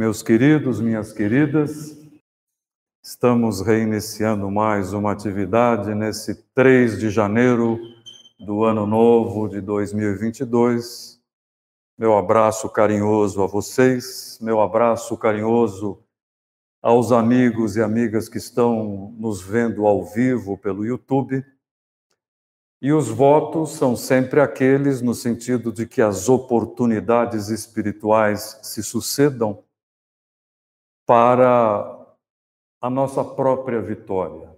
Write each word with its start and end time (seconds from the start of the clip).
Meus 0.00 0.22
queridos, 0.22 0.80
minhas 0.80 1.12
queridas, 1.12 1.94
estamos 3.04 3.60
reiniciando 3.60 4.50
mais 4.50 4.94
uma 4.94 5.12
atividade 5.12 5.94
nesse 5.94 6.36
3 6.54 6.98
de 6.98 7.10
janeiro 7.10 7.78
do 8.38 8.64
ano 8.64 8.86
novo 8.86 9.46
de 9.46 9.60
2022. 9.60 11.20
Meu 11.98 12.16
abraço 12.16 12.66
carinhoso 12.70 13.42
a 13.42 13.46
vocês, 13.46 14.38
meu 14.40 14.62
abraço 14.62 15.18
carinhoso 15.18 16.02
aos 16.80 17.12
amigos 17.12 17.76
e 17.76 17.82
amigas 17.82 18.26
que 18.26 18.38
estão 18.38 19.14
nos 19.18 19.42
vendo 19.42 19.86
ao 19.86 20.02
vivo 20.02 20.56
pelo 20.56 20.82
YouTube. 20.82 21.44
E 22.80 22.90
os 22.90 23.10
votos 23.10 23.72
são 23.72 23.94
sempre 23.94 24.40
aqueles 24.40 25.02
no 25.02 25.14
sentido 25.14 25.70
de 25.70 25.86
que 25.86 26.00
as 26.00 26.26
oportunidades 26.26 27.50
espirituais 27.50 28.58
se 28.62 28.82
sucedam 28.82 29.62
para 31.10 32.06
a 32.80 32.88
nossa 32.88 33.24
própria 33.24 33.82
vitória, 33.82 34.48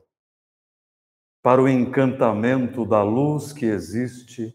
para 1.43 1.63
o 1.63 1.67
encantamento 1.67 2.85
da 2.85 3.03
luz 3.03 3.55
que 3.55 3.65
existe 3.65 4.55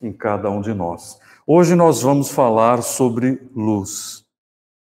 em 0.00 0.12
cada 0.12 0.48
um 0.48 0.60
de 0.60 0.72
nós. 0.72 1.18
Hoje 1.44 1.74
nós 1.74 2.02
vamos 2.02 2.30
falar 2.30 2.82
sobre 2.82 3.50
luz. 3.52 4.24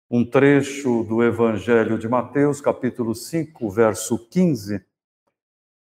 Um 0.09 0.27
trecho 0.27 1.03
do 1.03 1.23
Evangelho 1.23 1.99
de 1.99 2.07
Mateus, 2.09 2.59
capítulo 2.59 3.13
5, 3.13 3.69
verso 3.69 4.17
15, 4.17 4.83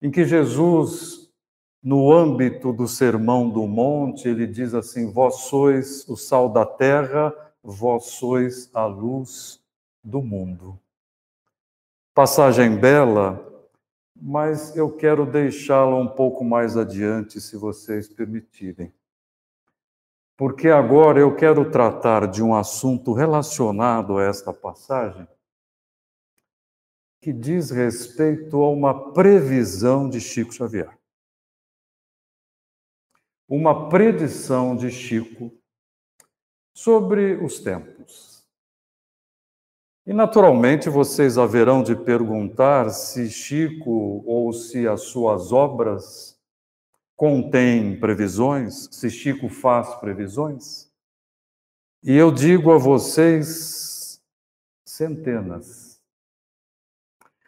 em 0.01 0.09
que 0.09 0.25
Jesus, 0.25 1.31
no 1.79 2.11
âmbito 2.11 2.73
do 2.73 2.87
Sermão 2.87 3.51
do 3.51 3.67
Monte, 3.67 4.27
ele 4.27 4.47
diz 4.47 4.73
assim: 4.73 5.11
Vós 5.11 5.41
sois 5.41 6.09
o 6.09 6.17
sal 6.17 6.49
da 6.49 6.65
terra, 6.65 7.31
vós 7.61 8.05
sois 8.05 8.67
a 8.73 8.87
luz 8.87 9.63
do 10.05 10.21
mundo. 10.21 10.79
Passagem 12.13 12.79
bela, 12.79 13.43
mas 14.15 14.77
eu 14.77 14.95
quero 14.95 15.25
deixá-la 15.25 15.97
um 15.97 16.07
pouco 16.07 16.45
mais 16.45 16.77
adiante, 16.77 17.41
se 17.41 17.57
vocês 17.57 18.07
permitirem. 18.07 18.93
Porque 20.37 20.69
agora 20.69 21.19
eu 21.19 21.35
quero 21.35 21.71
tratar 21.71 22.27
de 22.27 22.43
um 22.43 22.53
assunto 22.53 23.13
relacionado 23.13 24.17
a 24.17 24.23
esta 24.23 24.53
passagem, 24.53 25.27
que 27.19 27.33
diz 27.33 27.71
respeito 27.71 28.61
a 28.61 28.69
uma 28.69 29.11
previsão 29.11 30.07
de 30.07 30.21
Chico 30.21 30.53
Xavier. 30.53 30.95
Uma 33.47 33.89
predição 33.89 34.75
de 34.75 34.91
Chico 34.91 35.51
sobre 36.73 37.35
os 37.43 37.59
tempos. 37.59 38.34
E 40.07 40.13
naturalmente 40.13 40.87
vocês 40.87 41.35
haverão 41.35 41.81
de 41.81 41.95
perguntar 41.95 42.91
se 42.91 43.27
Chico 43.29 44.23
ou 44.27 44.53
se 44.53 44.87
as 44.87 45.01
suas 45.01 45.51
obras 45.51 46.39
contêm 47.15 47.99
previsões, 47.99 48.87
se 48.91 49.09
Chico 49.09 49.49
faz 49.49 49.95
previsões. 49.95 50.91
E 52.03 52.13
eu 52.15 52.31
digo 52.31 52.71
a 52.71 52.77
vocês 52.77 54.21
centenas. 54.85 55.99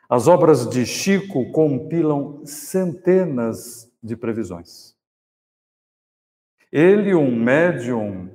As 0.10 0.28
obras 0.28 0.68
de 0.68 0.84
Chico 0.84 1.52
compilam 1.52 2.44
centenas 2.44 3.88
de 4.02 4.16
previsões. 4.16 4.96
Ele, 6.72 7.14
um 7.14 7.36
médium 7.36 8.32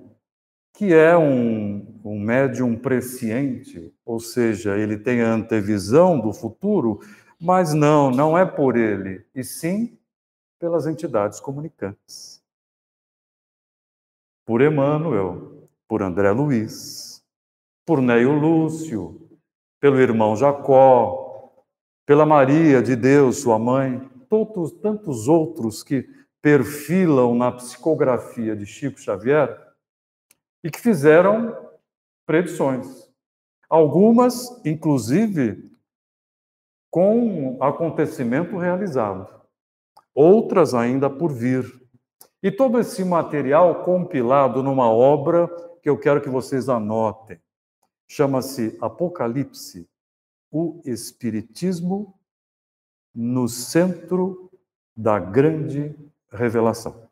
que 0.74 0.94
é 0.94 1.16
um 1.16 1.91
um 2.04 2.18
médium 2.18 2.76
presciente, 2.76 3.94
ou 4.04 4.18
seja, 4.18 4.76
ele 4.76 4.98
tem 4.98 5.22
a 5.22 5.32
antevisão 5.32 6.18
do 6.20 6.32
futuro, 6.32 7.00
mas 7.40 7.72
não, 7.72 8.10
não 8.10 8.36
é 8.36 8.44
por 8.44 8.76
ele, 8.76 9.24
e 9.34 9.42
sim 9.44 9.98
pelas 10.58 10.86
entidades 10.86 11.40
comunicantes. 11.40 12.42
Por 14.44 14.60
Emmanuel, 14.60 15.68
por 15.88 16.02
André 16.02 16.30
Luiz, 16.30 17.22
por 17.84 18.00
Neio 18.00 18.32
Lúcio, 18.32 19.28
pelo 19.80 20.00
irmão 20.00 20.36
Jacó, 20.36 21.52
pela 22.06 22.26
Maria 22.26 22.82
de 22.82 22.94
Deus, 22.96 23.40
sua 23.40 23.58
mãe, 23.58 24.08
todos, 24.28 24.72
tantos 24.72 25.28
outros 25.28 25.82
que 25.82 26.08
perfilam 26.40 27.34
na 27.34 27.52
psicografia 27.52 28.56
de 28.56 28.66
Chico 28.66 29.00
Xavier 29.00 29.56
e 30.62 30.70
que 30.70 30.80
fizeram 30.80 31.56
predições. 32.26 33.10
Algumas, 33.68 34.60
inclusive, 34.64 35.70
com 36.90 37.56
acontecimento 37.62 38.58
realizado, 38.58 39.26
outras 40.14 40.74
ainda 40.74 41.08
por 41.08 41.32
vir. 41.32 41.64
E 42.42 42.50
todo 42.50 42.78
esse 42.78 43.04
material 43.04 43.82
compilado 43.82 44.62
numa 44.62 44.90
obra 44.90 45.48
que 45.82 45.88
eu 45.88 45.98
quero 45.98 46.20
que 46.20 46.28
vocês 46.28 46.68
anotem. 46.68 47.40
Chama-se 48.06 48.76
Apocalipse, 48.80 49.88
o 50.50 50.82
Espiritismo 50.84 52.14
no 53.14 53.48
centro 53.48 54.50
da 54.94 55.18
grande 55.18 55.94
revelação. 56.30 57.08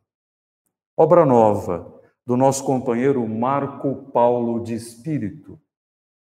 Obra 0.97 1.25
nova, 1.25 2.00
do 2.27 2.37
nosso 2.37 2.65
companheiro 2.65 3.27
Marco 3.27 3.95
Paulo 4.13 4.63
de 4.63 4.75
Espírito. 4.75 5.59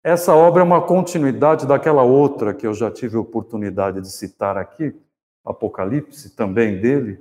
Essa 0.03 0.35
obra 0.35 0.61
é 0.61 0.63
uma 0.63 0.81
continuidade 0.81 1.65
daquela 1.65 2.03
outra 2.03 2.53
que 2.53 2.67
eu 2.67 2.73
já 2.73 2.91
tive 2.91 3.17
oportunidade 3.17 4.01
de 4.01 4.11
citar 4.11 4.55
aqui, 4.55 4.95
Apocalipse, 5.43 6.35
também 6.35 6.79
dele, 6.79 7.19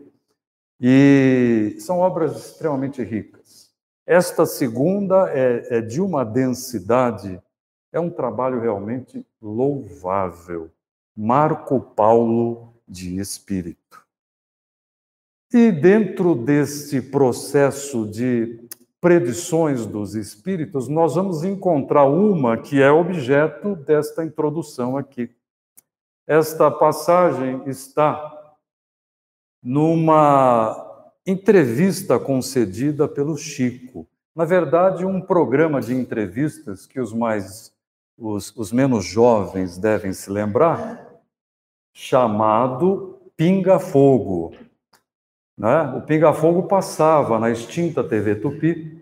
e 0.80 1.76
são 1.78 2.00
obras 2.00 2.36
extremamente 2.36 3.02
ricas. 3.02 3.70
Esta 4.06 4.44
segunda 4.44 5.30
é, 5.30 5.78
é 5.78 5.80
de 5.80 6.00
uma 6.00 6.24
densidade, 6.24 7.40
é 7.90 7.98
um 7.98 8.10
trabalho 8.10 8.60
realmente 8.60 9.26
louvável. 9.40 10.70
Marco 11.16 11.80
Paulo 11.80 12.74
de 12.86 13.18
Espírito. 13.18 14.04
E 15.52 15.70
dentro 15.70 16.34
desse 16.34 17.00
processo 17.00 18.06
de 18.06 18.63
predições 19.04 19.84
dos 19.84 20.14
espíritos, 20.14 20.88
nós 20.88 21.14
vamos 21.14 21.44
encontrar 21.44 22.06
uma 22.06 22.56
que 22.56 22.80
é 22.80 22.90
objeto 22.90 23.76
desta 23.76 24.24
introdução 24.24 24.96
aqui. 24.96 25.30
Esta 26.26 26.70
passagem 26.70 27.60
está 27.66 28.56
numa 29.62 31.04
entrevista 31.26 32.18
concedida 32.18 33.06
pelo 33.06 33.36
Chico. 33.36 34.08
Na 34.34 34.46
verdade, 34.46 35.04
um 35.04 35.20
programa 35.20 35.82
de 35.82 35.94
entrevistas 35.94 36.86
que 36.86 36.98
os 36.98 37.12
mais 37.12 37.74
os, 38.16 38.56
os 38.56 38.72
menos 38.72 39.04
jovens 39.04 39.76
devem 39.76 40.14
se 40.14 40.30
lembrar, 40.30 41.20
chamado 41.92 43.18
Pinga 43.36 43.78
Fogo. 43.78 44.54
Né? 45.56 45.82
O 45.96 46.02
Pinga 46.02 46.32
Fogo 46.32 46.64
passava 46.64 47.38
na 47.38 47.50
extinta 47.50 48.02
TV 48.02 48.36
Tupi. 48.36 48.93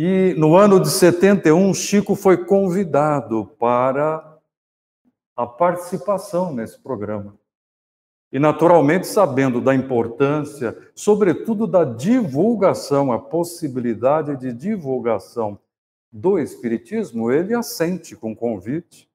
E 0.00 0.32
no 0.38 0.54
ano 0.54 0.78
de 0.78 0.88
71, 0.88 1.74
Chico 1.74 2.14
foi 2.14 2.44
convidado 2.44 3.50
para 3.58 4.38
a 5.36 5.44
participação 5.44 6.54
nesse 6.54 6.78
programa. 6.78 7.36
E, 8.30 8.38
naturalmente, 8.38 9.08
sabendo 9.08 9.60
da 9.60 9.74
importância, 9.74 10.78
sobretudo 10.94 11.66
da 11.66 11.82
divulgação, 11.82 13.10
a 13.10 13.18
possibilidade 13.18 14.36
de 14.36 14.52
divulgação 14.52 15.58
do 16.12 16.38
Espiritismo, 16.38 17.32
ele 17.32 17.52
assente 17.52 18.14
com 18.14 18.30
o 18.30 18.36
convite, 18.36 19.10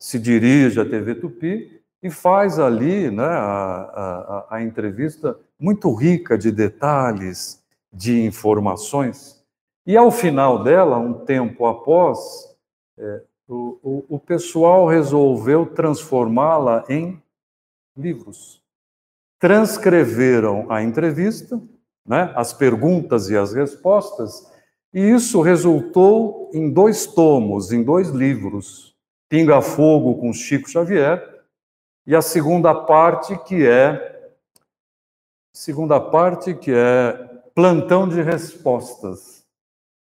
se 0.00 0.18
dirige 0.18 0.80
à 0.80 0.84
TV 0.84 1.14
Tupi 1.14 1.80
e 2.02 2.10
faz 2.10 2.58
ali 2.58 3.08
né, 3.08 3.22
a, 3.22 4.46
a, 4.50 4.56
a 4.56 4.62
entrevista 4.64 5.38
muito 5.56 5.94
rica 5.94 6.36
de 6.36 6.50
detalhes, 6.50 7.62
de 7.92 8.24
informações. 8.24 9.33
E 9.86 9.96
ao 9.96 10.10
final 10.10 10.62
dela, 10.62 10.98
um 10.98 11.24
tempo 11.24 11.66
após, 11.66 12.56
é, 12.98 13.22
o, 13.46 13.78
o, 13.82 14.04
o 14.16 14.18
pessoal 14.18 14.86
resolveu 14.86 15.66
transformá-la 15.66 16.84
em 16.88 17.22
livros. 17.96 18.62
Transcreveram 19.38 20.70
a 20.70 20.82
entrevista, 20.82 21.60
né, 22.06 22.32
as 22.34 22.52
perguntas 22.52 23.28
e 23.28 23.36
as 23.36 23.52
respostas, 23.52 24.50
e 24.92 25.00
isso 25.00 25.42
resultou 25.42 26.50
em 26.54 26.72
dois 26.72 27.06
tomos, 27.06 27.72
em 27.72 27.82
dois 27.82 28.08
livros: 28.08 28.96
Pinga 29.28 29.60
Fogo 29.60 30.16
com 30.18 30.32
Chico 30.32 30.70
Xavier, 30.70 31.42
e 32.06 32.14
a 32.14 32.22
segunda 32.22 32.74
parte 32.74 33.36
que 33.44 33.66
é 33.66 34.14
Segunda 35.56 36.00
parte, 36.00 36.52
que 36.52 36.72
é 36.72 37.12
plantão 37.54 38.08
de 38.08 38.20
respostas. 38.20 39.43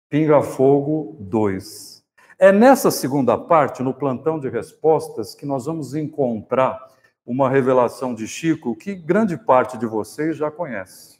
Pinga 0.10 0.42
Fogo 0.42 1.16
2. 1.20 2.04
É 2.40 2.52
nessa 2.52 2.90
segunda 2.90 3.38
parte, 3.38 3.84
no 3.84 3.94
plantão 3.94 4.40
de 4.40 4.50
respostas, 4.50 5.36
que 5.36 5.46
nós 5.46 5.66
vamos 5.66 5.94
encontrar 5.94 6.84
uma 7.24 7.48
revelação 7.48 8.16
de 8.16 8.28
Chico 8.28 8.76
que 8.76 8.96
grande 8.96 9.38
parte 9.38 9.78
de 9.78 9.86
vocês 9.86 10.36
já 10.36 10.50
conhece. 10.50 11.20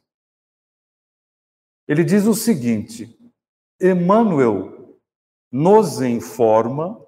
Ele 1.88 2.04
diz 2.04 2.26
o 2.26 2.34
seguinte: 2.34 3.16
Emmanuel 3.80 4.98
nos 5.52 6.02
informa 6.02 7.00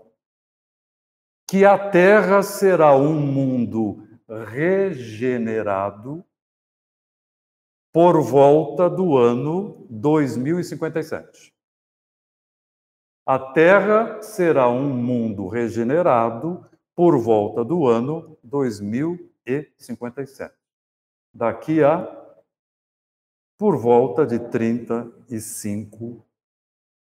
que 1.50 1.66
a 1.66 1.90
Terra 1.90 2.44
será 2.44 2.96
um 2.96 3.20
mundo 3.20 4.08
regenerado 4.50 6.24
por 7.92 8.22
volta 8.22 8.88
do 8.88 9.18
ano 9.18 9.88
2057. 9.90 11.52
A 13.34 13.40
Terra 13.40 14.22
será 14.22 14.68
um 14.68 14.90
mundo 14.90 15.48
regenerado 15.48 16.70
por 16.94 17.18
volta 17.18 17.64
do 17.64 17.88
ano 17.88 18.38
2057. 18.44 20.54
Daqui 21.34 21.82
a 21.82 22.14
por 23.58 23.78
volta 23.78 24.26
de 24.26 24.38
35 24.38 26.26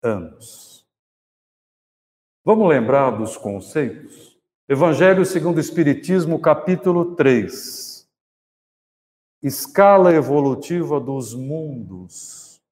anos. 0.02 0.86
Vamos 2.44 2.68
lembrar 2.68 3.16
dos 3.16 3.38
conceitos? 3.38 4.38
Evangelho 4.68 5.24
segundo 5.24 5.56
o 5.56 5.60
Espiritismo, 5.60 6.42
capítulo 6.42 7.16
3. 7.16 8.06
Escala 9.42 10.12
evolutiva 10.12 11.00
dos 11.00 11.32
mundos. 11.32 12.62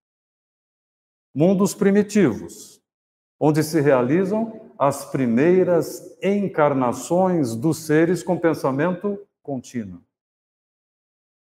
Mundos 1.35 1.75
primitivos, 1.75 2.76
onde 3.39 3.63
se 3.63 3.81
realizam 3.81 4.61
as 4.79 5.05
primeiras 5.11 6.17
encarnações 6.23 7.55
dos 7.55 7.87
seres 7.87 8.23
com 8.23 8.39
pensamento 8.39 9.19
contínuo. 9.43 10.03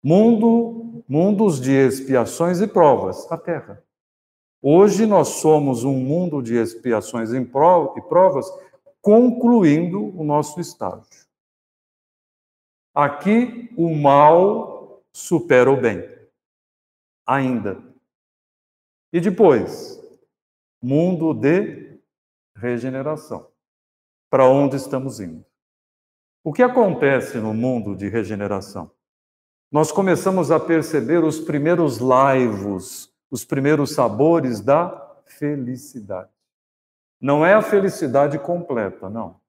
Mundo, 0.02 1.02
mundos 1.08 1.60
de 1.60 1.72
expiações 1.72 2.60
e 2.60 2.66
provas, 2.66 3.30
a 3.30 3.36
Terra. 3.36 3.82
Hoje 4.62 5.06
nós 5.06 5.28
somos 5.28 5.84
um 5.84 5.94
mundo 5.94 6.42
de 6.42 6.54
expiações 6.56 7.32
e 7.32 7.44
provas 7.44 8.46
concluindo 9.00 10.16
o 10.18 10.24
nosso 10.24 10.60
estágio. 10.60 11.26
Aqui 12.94 13.72
o 13.76 13.94
mal 13.94 15.02
supera 15.12 15.70
o 15.70 15.80
bem. 15.80 16.02
Ainda. 17.26 17.82
E 19.12 19.20
depois, 19.20 20.00
mundo 20.82 21.32
de 21.34 21.98
regeneração. 22.56 23.50
Para 24.30 24.46
onde 24.46 24.76
estamos 24.76 25.20
indo? 25.20 25.44
O 26.42 26.52
que 26.52 26.62
acontece 26.62 27.38
no 27.38 27.52
mundo 27.52 27.96
de 27.96 28.08
regeneração? 28.08 28.90
Nós 29.70 29.90
começamos 29.90 30.50
a 30.50 30.60
perceber 30.60 31.24
os 31.24 31.40
primeiros 31.40 31.98
laivos, 31.98 33.12
os 33.30 33.44
primeiros 33.44 33.94
sabores 33.94 34.60
da 34.60 35.20
felicidade. 35.24 36.30
Não 37.20 37.44
é 37.44 37.54
a 37.54 37.62
felicidade 37.62 38.38
completa, 38.38 39.10
não. 39.10 39.40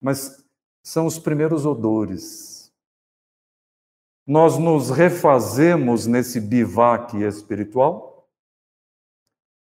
Mas 0.00 0.44
são 0.82 1.06
os 1.06 1.18
primeiros 1.18 1.64
odores. 1.64 2.72
Nós 4.26 4.58
nos 4.58 4.90
refazemos 4.90 6.06
nesse 6.06 6.40
bivac 6.40 7.16
espiritual 7.16 8.17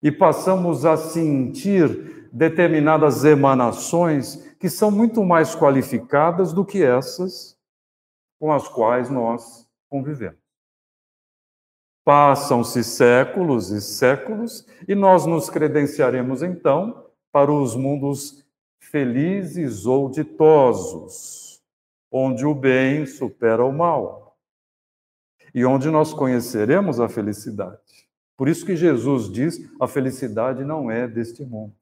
e 0.01 0.11
passamos 0.11 0.85
a 0.85 0.95
sentir 0.95 2.29
determinadas 2.31 3.23
emanações 3.23 4.55
que 4.59 4.69
são 4.69 4.91
muito 4.91 5.23
mais 5.23 5.55
qualificadas 5.55 6.53
do 6.53 6.65
que 6.65 6.83
essas 6.83 7.57
com 8.39 8.51
as 8.51 8.67
quais 8.67 9.09
nós 9.09 9.67
convivemos. 9.89 10.39
Passam-se 12.05 12.83
séculos 12.83 13.69
e 13.69 13.81
séculos 13.81 14.65
e 14.87 14.95
nós 14.95 15.25
nos 15.25 15.49
credenciaremos 15.49 16.41
então 16.41 17.05
para 17.31 17.51
os 17.51 17.75
mundos 17.75 18.45
felizes 18.79 19.85
ou 19.85 20.09
ditosos, 20.09 21.61
onde 22.11 22.45
o 22.45 22.55
bem 22.55 23.05
supera 23.05 23.65
o 23.65 23.73
mal 23.73 24.37
e 25.53 25.65
onde 25.65 25.89
nós 25.89 26.13
conheceremos 26.13 26.99
a 26.99 27.09
felicidade. 27.09 27.86
Por 28.37 28.47
isso 28.47 28.65
que 28.65 28.75
Jesus 28.75 29.29
diz: 29.29 29.59
a 29.81 29.87
felicidade 29.87 30.63
não 30.63 30.91
é 30.91 31.07
deste 31.07 31.43
mundo. 31.43 31.73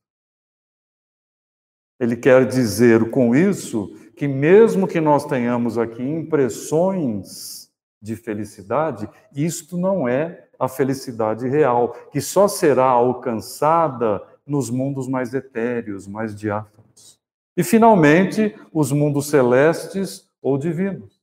Ele 1.99 2.15
quer 2.15 2.47
dizer 2.47 3.09
com 3.11 3.35
isso 3.35 3.93
que, 4.15 4.27
mesmo 4.27 4.87
que 4.87 4.99
nós 4.99 5.25
tenhamos 5.25 5.77
aqui 5.77 6.01
impressões 6.01 7.71
de 8.01 8.15
felicidade, 8.15 9.09
isto 9.33 9.77
não 9.77 10.07
é 10.07 10.47
a 10.57 10.67
felicidade 10.67 11.47
real, 11.47 11.93
que 12.11 12.21
só 12.21 12.47
será 12.47 12.85
alcançada 12.85 14.21
nos 14.45 14.69
mundos 14.69 15.07
mais 15.07 15.33
etéreos, 15.33 16.07
mais 16.07 16.35
diáfanos. 16.35 17.19
E, 17.57 17.63
finalmente, 17.63 18.55
os 18.71 18.91
mundos 18.91 19.29
celestes 19.29 20.29
ou 20.41 20.57
divinos, 20.57 21.19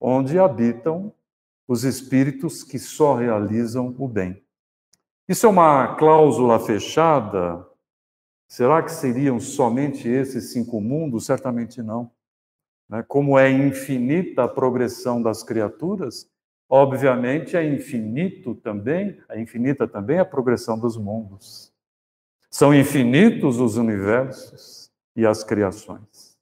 onde 0.00 0.38
habitam 0.38 1.12
os 1.66 1.84
espíritos 1.84 2.62
que 2.62 2.78
só 2.78 3.14
realizam 3.14 3.94
o 3.98 4.06
bem. 4.06 4.43
Isso 5.28 5.46
é 5.46 5.48
uma 5.48 5.94
cláusula 5.96 6.60
fechada? 6.60 7.66
Será 8.46 8.82
que 8.82 8.92
seriam 8.92 9.40
somente 9.40 10.06
esses 10.06 10.52
cinco 10.52 10.80
mundos? 10.80 11.24
Certamente 11.24 11.82
não. 11.82 12.10
Né? 12.88 13.02
Como 13.08 13.38
é 13.38 13.50
infinita 13.50 14.44
a 14.44 14.48
progressão 14.48 15.22
das 15.22 15.42
criaturas, 15.42 16.28
obviamente 16.68 17.56
é 17.56 17.66
infinito 17.66 18.54
também, 18.54 19.18
é 19.30 19.40
infinita 19.40 19.88
também 19.88 20.18
a 20.18 20.24
progressão 20.24 20.78
dos 20.78 20.96
mundos. 20.96 21.72
São 22.50 22.74
infinitos 22.74 23.58
os 23.58 23.76
universos 23.76 24.90
e 25.16 25.26
as 25.26 25.42
criações, 25.42 26.36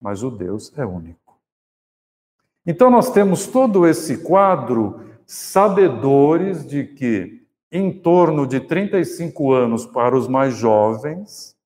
mas 0.00 0.22
o 0.22 0.30
Deus 0.30 0.72
é 0.78 0.86
único. 0.86 1.40
Então 2.64 2.88
nós 2.88 3.10
temos 3.10 3.48
todo 3.48 3.86
esse 3.86 4.18
quadro 4.18 5.00
sabedores 5.26 6.64
de 6.64 6.84
que 6.84 7.41
em 7.72 7.90
torno 7.90 8.46
de 8.46 8.60
35 8.60 9.50
anos 9.50 9.86
para 9.86 10.14
os 10.14 10.28
mais 10.28 10.54
jovens, 10.54 11.56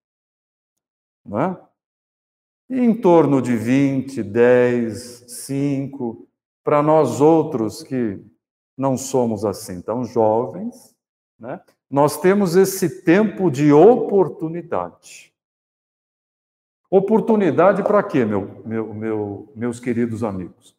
não 1.25 1.41
é? 1.41 1.61
em 2.71 2.95
torno 2.95 3.43
de 3.43 3.57
20, 3.57 4.23
10, 4.23 5.25
5, 5.27 6.29
para 6.63 6.81
nós 6.81 7.21
outros 7.21 7.83
que 7.83 8.21
não 8.77 8.97
somos 8.97 9.45
assim 9.45 9.81
tão 9.81 10.05
jovens, 10.05 10.95
né? 11.39 11.61
nós 11.91 12.21
temos 12.21 12.55
esse 12.55 13.03
tempo 13.03 13.51
de 13.51 13.73
oportunidade. 13.73 15.33
Oportunidade 16.89 17.83
para 17.83 18.03
quê, 18.03 18.25
meu, 18.25 18.63
meu, 18.65 18.95
meu, 18.95 19.53
meus 19.57 19.81
queridos 19.81 20.23
amigos? 20.23 20.77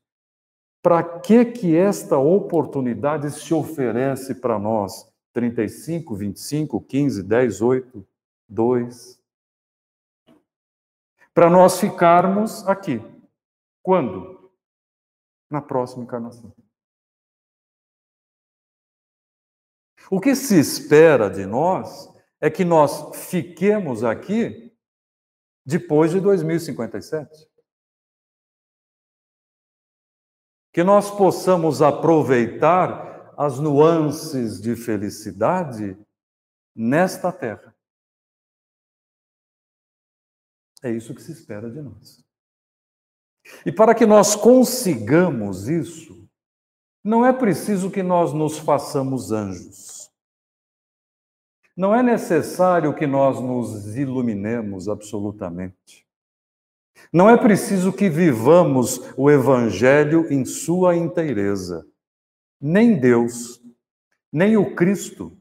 Para 0.81 1.03
que 1.03 1.43
que 1.43 1.75
esta 1.75 2.17
oportunidade 2.17 3.29
se 3.31 3.53
oferece 3.53 4.36
para 4.36 4.57
nós? 4.57 5.07
35, 5.38 6.15
25, 6.15 6.82
15, 6.82 7.22
10, 7.22 7.62
8, 7.62 8.08
2, 8.50 9.22
para 11.32 11.48
nós 11.48 11.79
ficarmos 11.79 12.67
aqui. 12.67 13.00
Quando? 13.84 14.51
Na 15.48 15.62
próxima 15.62 16.03
encarnação. 16.03 16.51
O 20.10 20.20
que 20.20 20.34
se 20.34 20.60
espera 20.60 21.29
de 21.29 21.46
nós 21.46 22.12
é 22.41 22.50
que 22.50 22.65
nós 22.65 23.15
fiquemos 23.29 24.03
aqui 24.03 24.75
depois 25.63 26.13
de 26.13 26.20
2057. 26.20 27.48
Que 30.74 30.84
nós 30.84 31.12
possamos 31.12 31.84
aproveitar 31.84 33.07
as 33.38 33.60
nuances 33.60 34.60
de 34.60 34.75
felicidade 34.75 35.96
nesta 36.75 37.32
terra. 37.32 37.75
É 40.82 40.91
isso 40.91 41.13
que 41.13 41.22
se 41.22 41.32
espera 41.32 41.70
de 41.70 41.82
nós. 41.82 42.25
E 43.63 43.72
para 43.72 43.94
que 43.94 44.06
nós 44.06 44.36
consigamos 44.36 45.67
isso, 45.67 46.27
não 47.03 47.24
é 47.24 47.32
preciso 47.32 47.91
que 47.91 48.01
nós 48.01 48.34
nos 48.34 48.58
façamos 48.58 49.32
anjos. 49.32 50.12
Não 51.75 51.94
é 51.94 52.01
necessário 52.01 52.96
que 52.96 53.06
nós 53.06 53.39
nos 53.39 53.96
iluminemos 53.96 54.89
absolutamente. 54.89 56.08
Não 57.13 57.29
é 57.29 57.38
preciso 57.38 57.94
que 57.94 58.10
vivamos 58.10 59.00
o 59.15 59.29
Evangelho 59.29 60.25
em 60.34 60.44
sua 60.44 60.96
inteireza. 60.96 61.88
Nem 62.60 63.00
Deus, 63.00 63.62
nem 64.32 64.58
o 64.58 64.76
Cristo, 64.76 65.38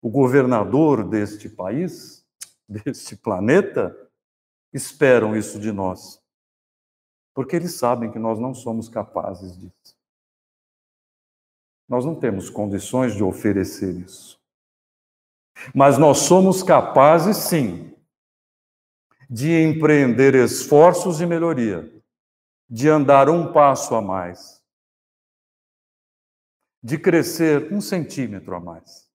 o 0.00 0.10
governador 0.10 1.08
deste 1.08 1.48
país, 1.48 2.26
deste 2.68 3.16
planeta 3.16 3.96
esperam 4.72 5.36
isso 5.36 5.58
de 5.58 5.70
nós. 5.72 6.20
Porque 7.34 7.56
eles 7.56 7.74
sabem 7.74 8.10
que 8.10 8.18
nós 8.18 8.38
não 8.38 8.54
somos 8.54 8.88
capazes 8.88 9.58
disso. 9.58 9.96
Nós 11.88 12.04
não 12.04 12.14
temos 12.14 12.48
condições 12.48 13.14
de 13.14 13.22
oferecer 13.22 13.94
isso. 13.94 14.40
Mas 15.74 15.98
nós 15.98 16.18
somos 16.18 16.62
capazes, 16.62 17.36
sim, 17.36 17.94
de 19.28 19.50
empreender 19.62 20.34
esforços 20.34 21.18
de 21.18 21.26
melhoria, 21.26 21.90
de 22.68 22.88
andar 22.88 23.28
um 23.28 23.52
passo 23.52 23.94
a 23.94 24.02
mais, 24.02 24.53
de 26.84 26.98
crescer 26.98 27.72
um 27.72 27.80
centímetro 27.80 28.54
a 28.54 28.60
mais, 28.60 29.10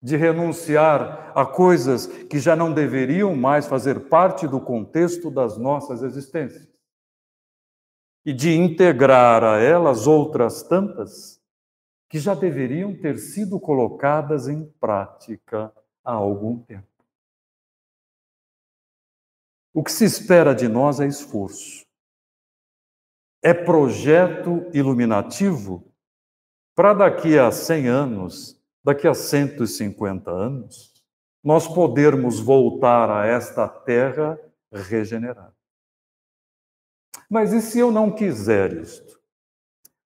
de 0.00 0.16
renunciar 0.16 1.36
a 1.36 1.44
coisas 1.44 2.06
que 2.06 2.38
já 2.38 2.54
não 2.54 2.72
deveriam 2.72 3.34
mais 3.34 3.66
fazer 3.66 4.08
parte 4.08 4.46
do 4.46 4.60
contexto 4.60 5.32
das 5.32 5.58
nossas 5.58 6.04
existências 6.04 6.70
e 8.24 8.32
de 8.32 8.54
integrar 8.54 9.42
a 9.42 9.58
elas 9.58 10.06
outras 10.06 10.62
tantas 10.62 11.42
que 12.08 12.20
já 12.20 12.32
deveriam 12.32 12.96
ter 12.96 13.18
sido 13.18 13.58
colocadas 13.58 14.46
em 14.46 14.64
prática 14.78 15.74
há 16.04 16.12
algum 16.12 16.60
tempo. 16.60 16.86
O 19.74 19.82
que 19.82 19.90
se 19.90 20.04
espera 20.04 20.54
de 20.54 20.68
nós 20.68 21.00
é 21.00 21.06
esforço. 21.06 21.84
É 23.42 23.52
projeto 23.52 24.64
iluminativo 24.72 25.84
para 26.74 26.94
daqui 26.94 27.38
a 27.38 27.50
100 27.50 27.88
anos, 27.88 28.60
daqui 28.84 29.06
a 29.06 29.14
150 29.14 30.30
anos, 30.30 30.92
nós 31.42 31.66
podermos 31.66 32.38
voltar 32.38 33.10
a 33.10 33.26
esta 33.26 33.68
terra 33.68 34.38
regenerada. 34.72 35.54
Mas 37.28 37.52
e 37.52 37.60
se 37.60 37.78
eu 37.78 37.90
não 37.90 38.10
quiser 38.10 38.72
isto? 38.74 39.20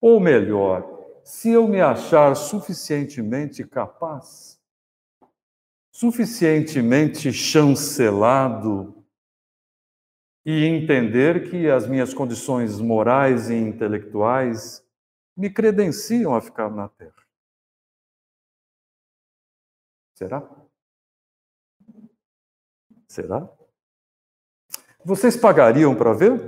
Ou 0.00 0.19
melhor, 0.19 0.97
se 1.25 1.50
eu 1.50 1.69
me 1.69 1.81
achar 1.81 2.35
suficientemente 2.37 3.64
capaz, 3.64 4.61
suficientemente 5.90 7.33
chancelado 7.33 8.95
e 10.48 10.64
entender 10.64 11.50
que 11.50 11.68
as 11.68 11.88
minhas 11.88 12.14
condições 12.14 12.80
morais 12.80 13.50
e 13.50 13.54
intelectuais 13.56 14.80
me 15.36 15.52
credenciam 15.52 16.36
a 16.36 16.40
ficar 16.40 16.70
na 16.70 16.88
Terra. 16.88 17.26
Será? 20.14 20.48
Será? 23.08 23.52
Vocês 25.04 25.36
pagariam 25.36 25.96
para 25.96 26.12
ver? 26.12 26.38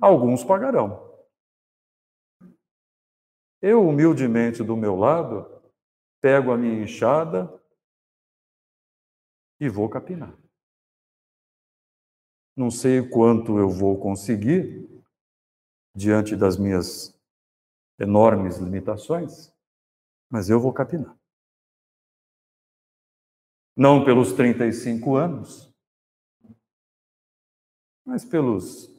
Alguns 0.00 0.42
pagarão. 0.42 1.06
Eu, 3.62 3.88
humildemente, 3.88 4.64
do 4.64 4.76
meu 4.76 4.96
lado, 4.96 5.62
pego 6.20 6.50
a 6.50 6.58
minha 6.58 6.82
enxada 6.82 7.48
e 9.60 9.68
vou 9.68 9.88
capinar. 9.88 10.47
Não 12.58 12.72
sei 12.72 13.08
quanto 13.08 13.56
eu 13.56 13.70
vou 13.70 13.96
conseguir 14.00 14.84
diante 15.94 16.34
das 16.34 16.56
minhas 16.56 17.16
enormes 18.00 18.58
limitações, 18.58 19.54
mas 20.28 20.50
eu 20.50 20.58
vou 20.58 20.72
capinar. 20.72 21.16
Não 23.76 24.04
pelos 24.04 24.32
35 24.32 25.14
anos, 25.14 25.72
mas 28.04 28.24
pelos 28.24 28.90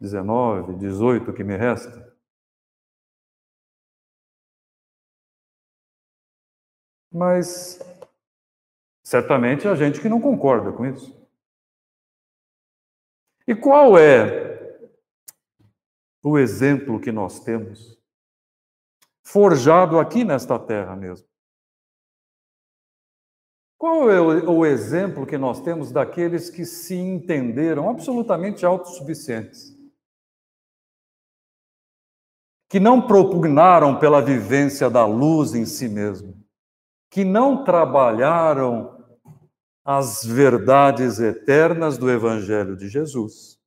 19, 0.00 0.74
18 0.78 1.34
que 1.34 1.44
me 1.44 1.58
resta. 1.58 2.16
Mas 7.12 7.78
certamente 9.04 9.68
há 9.68 9.74
gente 9.74 10.00
que 10.00 10.08
não 10.08 10.22
concorda 10.22 10.72
com 10.72 10.86
isso. 10.86 11.23
E 13.46 13.54
qual 13.54 13.98
é 13.98 14.44
o 16.22 16.38
exemplo 16.38 16.98
que 16.98 17.12
nós 17.12 17.40
temos, 17.40 17.98
forjado 19.22 19.98
aqui 19.98 20.24
nesta 20.24 20.58
terra 20.58 20.96
mesmo? 20.96 21.28
Qual 23.76 24.10
é 24.10 24.18
o, 24.18 24.64
exemplo 24.64 25.26
que 25.26 25.36
nós 25.36 25.60
temos 25.60 25.92
daqueles 25.92 26.48
que 26.48 26.64
se 26.64 26.94
entenderam 26.94 27.90
absolutamente 27.90 28.64
autossuficientes? 28.64 29.74
Que 32.66 32.80
não 32.80 33.06
propugnaram 33.06 33.98
pela 33.98 34.22
vivência 34.22 34.88
da 34.88 35.04
luz 35.04 35.54
em 35.54 35.66
si 35.66 35.86
mesmo, 35.86 36.34
que 37.10 37.24
não 37.24 37.62
trabalharam 37.62 38.93
as 39.84 40.24
verdades 40.24 41.20
eternas 41.20 41.98
do 41.98 42.10
Evangelho 42.10 42.76
de 42.76 42.88
Jesus. 42.88 43.60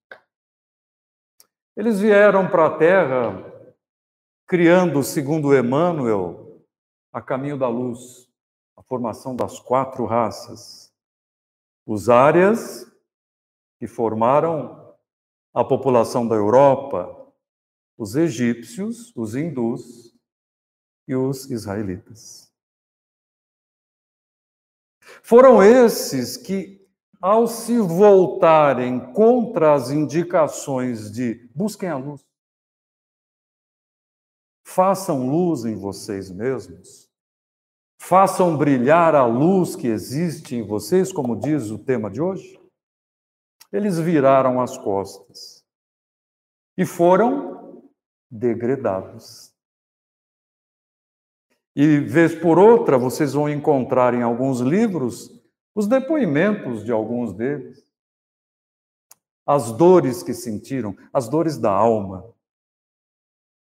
Eles 1.76 2.00
vieram 2.00 2.50
para 2.50 2.66
a 2.66 2.78
Terra 2.78 3.54
criando, 4.48 5.04
segundo 5.04 5.56
Emmanuel, 5.56 6.66
a 7.14 7.22
caminho 7.22 7.58
da 7.58 7.68
luz, 7.68 8.28
a 8.76 8.82
formação 8.82 9.36
das 9.36 9.60
quatro 9.60 10.06
raças. 10.06 10.92
Os 11.86 12.10
árias, 12.10 12.92
que 13.78 13.86
formaram 13.86 14.96
a 15.54 15.64
população 15.64 16.28
da 16.28 16.36
Europa, 16.36 17.32
os 17.98 18.16
egípcios, 18.16 19.16
os 19.16 19.36
hindus 19.36 20.16
e 21.08 21.16
os 21.16 21.50
israelitas. 21.52 22.47
Foram 25.24 25.62
esses 25.64 26.38
que, 26.38 26.86
ao 27.22 27.48
se 27.48 27.78
voltarem 27.80 29.12
contra 29.14 29.74
as 29.74 29.90
indicações 29.90 31.12
de 31.12 31.50
busquem 31.56 31.90
a 31.90 31.98
luz, 31.98 32.26
façam 34.66 35.30
luz 35.30 35.66
em 35.66 35.76
vocês 35.76 36.30
mesmos, 36.30 37.10
façam 38.00 38.58
brilhar 38.58 39.16
a 39.16 39.26
luz 39.26 39.76
que 39.76 39.88
existe 39.88 40.56
em 40.56 40.66
vocês, 40.66 41.12
como 41.12 41.36
diz 41.36 41.72
o 41.72 41.80
tema 41.80 42.10
de 42.12 42.22
hoje, 42.22 42.60
eles 43.72 43.98
viraram 44.00 44.62
as 44.62 44.78
costas 44.78 45.66
e 46.78 46.86
foram 46.86 47.84
degredados. 48.30 49.57
E, 51.80 52.00
vez 52.00 52.34
por 52.34 52.58
outra, 52.58 52.98
vocês 52.98 53.34
vão 53.34 53.48
encontrar 53.48 54.16
em 54.16 54.24
alguns 54.24 54.62
livros 54.62 55.32
os 55.76 55.86
depoimentos 55.86 56.84
de 56.84 56.92
alguns 56.92 57.32
deles. 57.34 57.86
As 59.46 59.72
dores 59.72 60.24
que 60.24 60.34
sentiram, 60.34 60.98
as 61.14 61.30
dores 61.30 61.56
da 61.56 61.70
alma, 61.70 62.34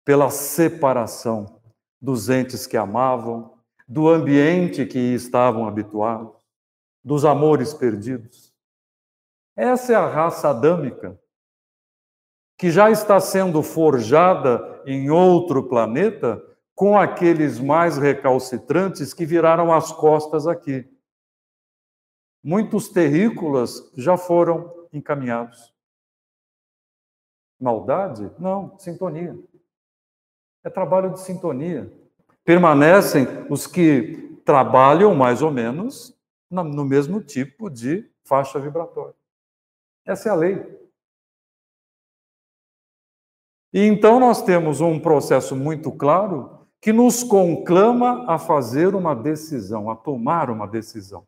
pela 0.02 0.30
separação 0.30 1.60
dos 2.00 2.30
entes 2.30 2.66
que 2.66 2.78
amavam, 2.78 3.52
do 3.86 4.08
ambiente 4.08 4.86
que 4.86 4.98
estavam 4.98 5.68
habituados, 5.68 6.32
dos 7.04 7.26
amores 7.26 7.74
perdidos. 7.74 8.50
Essa 9.54 9.92
é 9.92 9.96
a 9.96 10.08
raça 10.08 10.48
adâmica, 10.48 11.20
que 12.56 12.70
já 12.70 12.90
está 12.90 13.20
sendo 13.20 13.62
forjada 13.62 14.82
em 14.86 15.10
outro 15.10 15.68
planeta 15.68 16.42
com 16.80 16.98
aqueles 16.98 17.60
mais 17.60 17.98
recalcitrantes 17.98 19.12
que 19.12 19.26
viraram 19.26 19.70
as 19.70 19.92
costas 19.92 20.46
aqui. 20.46 20.90
Muitos 22.42 22.88
terrícolas 22.88 23.92
já 23.98 24.16
foram 24.16 24.88
encaminhados. 24.90 25.74
Maldade? 27.60 28.30
Não, 28.38 28.78
sintonia. 28.78 29.38
É 30.64 30.70
trabalho 30.70 31.12
de 31.12 31.20
sintonia. 31.20 31.92
Permanecem 32.46 33.26
os 33.50 33.66
que 33.66 34.40
trabalham 34.42 35.14
mais 35.14 35.42
ou 35.42 35.50
menos 35.50 36.18
no 36.50 36.86
mesmo 36.86 37.20
tipo 37.20 37.68
de 37.68 38.10
faixa 38.24 38.58
vibratória. 38.58 39.14
Essa 40.06 40.30
é 40.30 40.32
a 40.32 40.34
lei. 40.34 40.80
E 43.70 43.84
então 43.84 44.18
nós 44.18 44.42
temos 44.42 44.80
um 44.80 44.98
processo 44.98 45.54
muito 45.54 45.92
claro 45.92 46.58
que 46.80 46.92
nos 46.92 47.22
conclama 47.22 48.24
a 48.32 48.38
fazer 48.38 48.94
uma 48.94 49.14
decisão, 49.14 49.90
a 49.90 49.96
tomar 49.96 50.50
uma 50.50 50.66
decisão. 50.66 51.26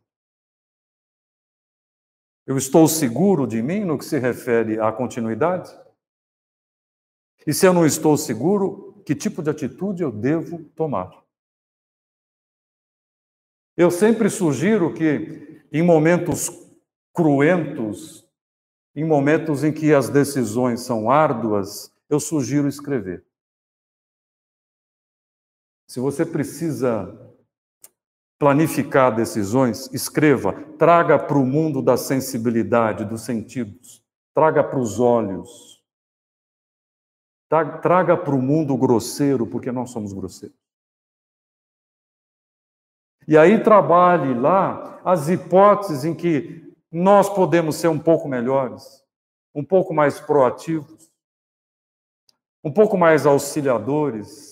Eu 2.47 2.56
estou 2.56 2.88
seguro 2.88 3.47
de 3.47 3.62
mim 3.62 3.85
no 3.85 3.99
que 3.99 4.04
se 4.04 4.18
refere 4.18 4.80
à 4.80 4.90
continuidade? 4.90 5.71
E 7.47 7.52
se 7.52 7.66
eu 7.66 7.73
não 7.73 7.85
estou 7.85 8.16
seguro, 8.16 9.02
que 9.04 9.14
tipo 9.14 9.42
de 9.42 9.50
atitude 9.50 10.02
eu 10.02 10.11
devo 10.11 10.64
tomar? 10.75 11.23
Eu 13.76 13.90
sempre 13.90 14.28
sugiro 14.30 14.92
que, 14.92 15.64
em 15.73 15.82
momentos 15.82 16.50
cruentos, 17.12 18.28
em 18.94 19.04
momentos 19.04 19.64
em 19.64 19.73
que 19.73 19.92
as 19.92 20.09
decisões 20.09 20.80
são 20.80 21.11
árduas, 21.11 21.92
eu 22.09 22.21
sugiro 22.21 22.68
escrever. 22.68 23.25
Se 25.87 26.01
você 26.01 26.25
precisa 26.25 27.33
planificar 28.39 29.15
decisões, 29.15 29.89
escreva, 29.93 30.53
traga 30.77 31.19
para 31.19 31.39
o 31.39 31.47
mundo 31.47 31.81
da 31.81 31.97
sensibilidade, 31.97 33.05
dos 33.05 33.23
sentidos, 33.23 34.03
traga 34.35 34.65
para 34.65 34.81
os 34.81 34.99
olhos, 34.99 35.81
traga 37.49 38.17
para 38.17 38.35
o 38.35 38.43
mundo 38.43 38.77
grosseiro, 38.77 39.47
porque 39.47 39.71
nós 39.71 39.91
somos 39.91 40.12
grosseiros. 40.12 40.57
E 43.29 43.39
aí 43.39 43.62
trabalhe 43.62 44.35
lá 44.35 45.01
as 45.05 45.29
hipóteses 45.29 46.05
em 46.05 46.15
que 46.15 46.75
nós 46.91 47.29
podemos 47.29 47.77
ser 47.77 47.89
um 47.89 47.99
pouco 47.99 48.27
melhores, 48.27 49.05
um 49.55 49.65
pouco 49.65 49.95
mais 49.95 50.19
proativos, 50.19 51.12
um 52.65 52.73
pouco 52.73 52.99
mais 52.99 53.25
auxiliadores, 53.25 54.51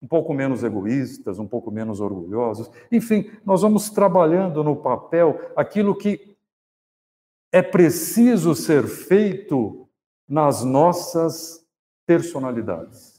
um 0.00 0.06
pouco 0.06 0.34
menos 0.34 0.62
egoístas, 0.62 1.38
um 1.38 1.46
pouco 1.46 1.70
menos 1.70 2.00
orgulhosos. 2.00 2.70
Enfim, 2.92 3.30
nós 3.44 3.62
vamos 3.62 3.90
trabalhando 3.90 4.62
no 4.62 4.76
papel 4.76 5.52
aquilo 5.56 5.96
que 5.96 6.36
é 7.52 7.62
preciso 7.62 8.54
ser 8.54 8.86
feito 8.86 9.88
nas 10.28 10.62
nossas 10.62 11.64
personalidades. 12.06 13.16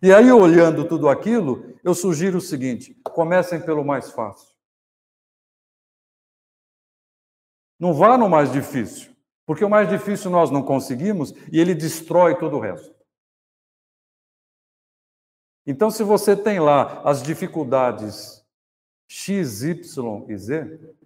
E 0.00 0.12
aí, 0.12 0.30
olhando 0.30 0.86
tudo 0.86 1.08
aquilo, 1.08 1.74
eu 1.82 1.94
sugiro 1.94 2.38
o 2.38 2.42
seguinte: 2.42 2.94
comecem 3.02 3.60
pelo 3.60 3.84
mais 3.84 4.12
fácil. 4.12 4.54
Não 7.78 7.94
vá 7.94 8.18
no 8.18 8.28
mais 8.28 8.52
difícil, 8.52 9.14
porque 9.46 9.64
o 9.64 9.70
mais 9.70 9.88
difícil 9.88 10.30
nós 10.30 10.50
não 10.50 10.62
conseguimos 10.62 11.32
e 11.52 11.60
ele 11.60 11.74
destrói 11.74 12.36
todo 12.36 12.56
o 12.56 12.60
resto. 12.60 12.97
Então, 15.70 15.90
se 15.90 16.02
você 16.02 16.34
tem 16.34 16.58
lá 16.58 17.02
as 17.02 17.22
dificuldades 17.22 18.42
X, 19.06 19.62
Y 19.62 20.24
e 20.30 20.34
Z, 20.38 20.96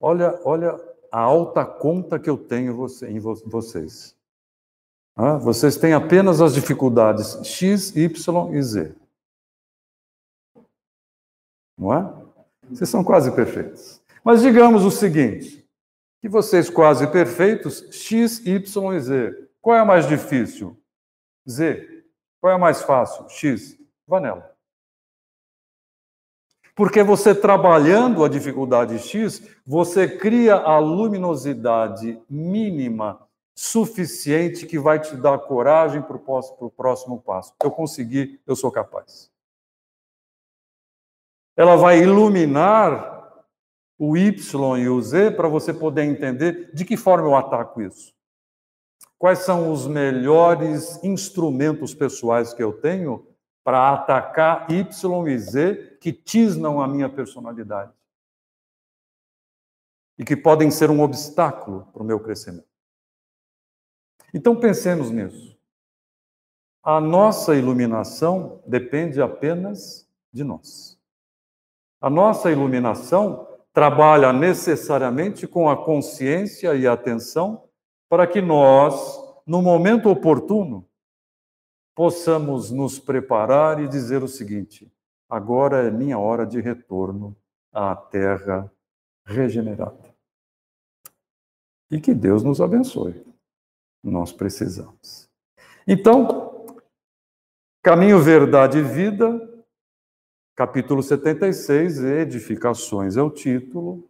olha, 0.00 0.40
olha 0.44 0.80
a 1.10 1.22
alta 1.22 1.66
conta 1.66 2.20
que 2.20 2.30
eu 2.30 2.38
tenho 2.38 2.72
em 3.08 3.18
vocês. 3.18 4.16
Vocês 5.42 5.76
têm 5.76 5.92
apenas 5.92 6.40
as 6.40 6.54
dificuldades 6.54 7.44
X, 7.44 7.96
Y 7.96 8.54
e 8.54 8.62
Z. 8.62 8.94
Não 11.76 11.92
é? 11.92 12.26
Vocês 12.70 12.88
são 12.88 13.02
quase 13.02 13.34
perfeitos. 13.34 14.00
Mas 14.22 14.40
digamos 14.40 14.84
o 14.84 14.90
seguinte: 14.90 15.68
que 16.20 16.28
vocês 16.28 16.70
quase 16.70 17.10
perfeitos, 17.10 17.88
X, 17.90 18.38
Y 18.46 18.94
e 18.94 19.00
Z. 19.00 19.50
Qual 19.60 19.74
é 19.74 19.80
a 19.80 19.84
mais 19.84 20.06
difícil? 20.06 20.80
Z. 21.48 21.95
Qual 22.46 22.54
é 22.54 22.58
mais 22.58 22.80
fácil? 22.80 23.28
X. 23.28 23.76
Vá 24.06 24.20
nela. 24.20 24.54
Porque 26.76 27.02
você 27.02 27.34
trabalhando 27.34 28.24
a 28.24 28.28
dificuldade 28.28 29.00
X, 29.00 29.42
você 29.66 30.16
cria 30.16 30.54
a 30.54 30.78
luminosidade 30.78 32.22
mínima 32.30 33.28
suficiente 33.52 34.64
que 34.64 34.78
vai 34.78 35.00
te 35.00 35.16
dar 35.16 35.40
coragem 35.40 36.00
para 36.00 36.16
o 36.16 36.70
próximo 36.70 37.20
passo. 37.20 37.52
Eu 37.60 37.72
consegui, 37.72 38.40
eu 38.46 38.54
sou 38.54 38.70
capaz. 38.70 39.28
Ela 41.56 41.74
vai 41.74 42.00
iluminar 42.00 43.42
o 43.98 44.16
Y 44.16 44.78
e 44.78 44.88
o 44.88 45.02
Z 45.02 45.32
para 45.32 45.48
você 45.48 45.74
poder 45.74 46.04
entender 46.04 46.70
de 46.72 46.84
que 46.84 46.96
forma 46.96 47.26
eu 47.26 47.34
ataco 47.34 47.82
isso. 47.82 48.15
Quais 49.18 49.40
são 49.40 49.72
os 49.72 49.86
melhores 49.86 51.02
instrumentos 51.02 51.94
pessoais 51.94 52.52
que 52.52 52.62
eu 52.62 52.72
tenho 52.72 53.26
para 53.64 53.92
atacar 53.92 54.70
Y 54.70 55.28
e 55.28 55.38
Z 55.38 55.98
que 56.00 56.12
tisnam 56.12 56.80
a 56.80 56.86
minha 56.86 57.08
personalidade? 57.08 57.92
E 60.18 60.24
que 60.24 60.36
podem 60.36 60.70
ser 60.70 60.90
um 60.90 61.00
obstáculo 61.00 61.86
para 61.92 62.02
o 62.02 62.06
meu 62.06 62.20
crescimento. 62.20 62.68
Então 64.32 64.54
pensemos 64.54 65.10
nisso. 65.10 65.56
A 66.82 67.00
nossa 67.00 67.54
iluminação 67.56 68.62
depende 68.66 69.20
apenas 69.20 70.08
de 70.32 70.44
nós. 70.44 70.96
A 72.00 72.10
nossa 72.10 72.52
iluminação 72.52 73.48
trabalha 73.72 74.32
necessariamente 74.32 75.46
com 75.46 75.68
a 75.68 75.84
consciência 75.84 76.74
e 76.74 76.86
a 76.86 76.92
atenção 76.92 77.65
para 78.08 78.26
que 78.26 78.40
nós, 78.40 79.18
no 79.46 79.60
momento 79.60 80.08
oportuno, 80.08 80.88
possamos 81.94 82.70
nos 82.70 82.98
preparar 82.98 83.80
e 83.80 83.88
dizer 83.88 84.22
o 84.22 84.28
seguinte: 84.28 84.92
agora 85.28 85.86
é 85.86 85.90
minha 85.90 86.18
hora 86.18 86.46
de 86.46 86.60
retorno 86.60 87.36
à 87.72 87.96
terra 87.96 88.70
regenerada. 89.24 90.14
E 91.90 92.00
que 92.00 92.14
Deus 92.14 92.42
nos 92.42 92.60
abençoe. 92.60 93.24
Nós 94.02 94.32
precisamos. 94.32 95.28
Então, 95.86 96.76
Caminho, 97.82 98.20
Verdade 98.20 98.78
e 98.78 98.82
Vida, 98.82 99.64
capítulo 100.56 101.02
76, 101.02 102.02
Edificações 102.02 103.16
é 103.16 103.22
o 103.22 103.30
título. 103.30 104.08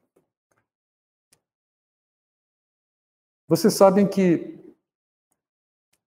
Vocês 3.49 3.75
sabem 3.75 4.09
que 4.09 4.59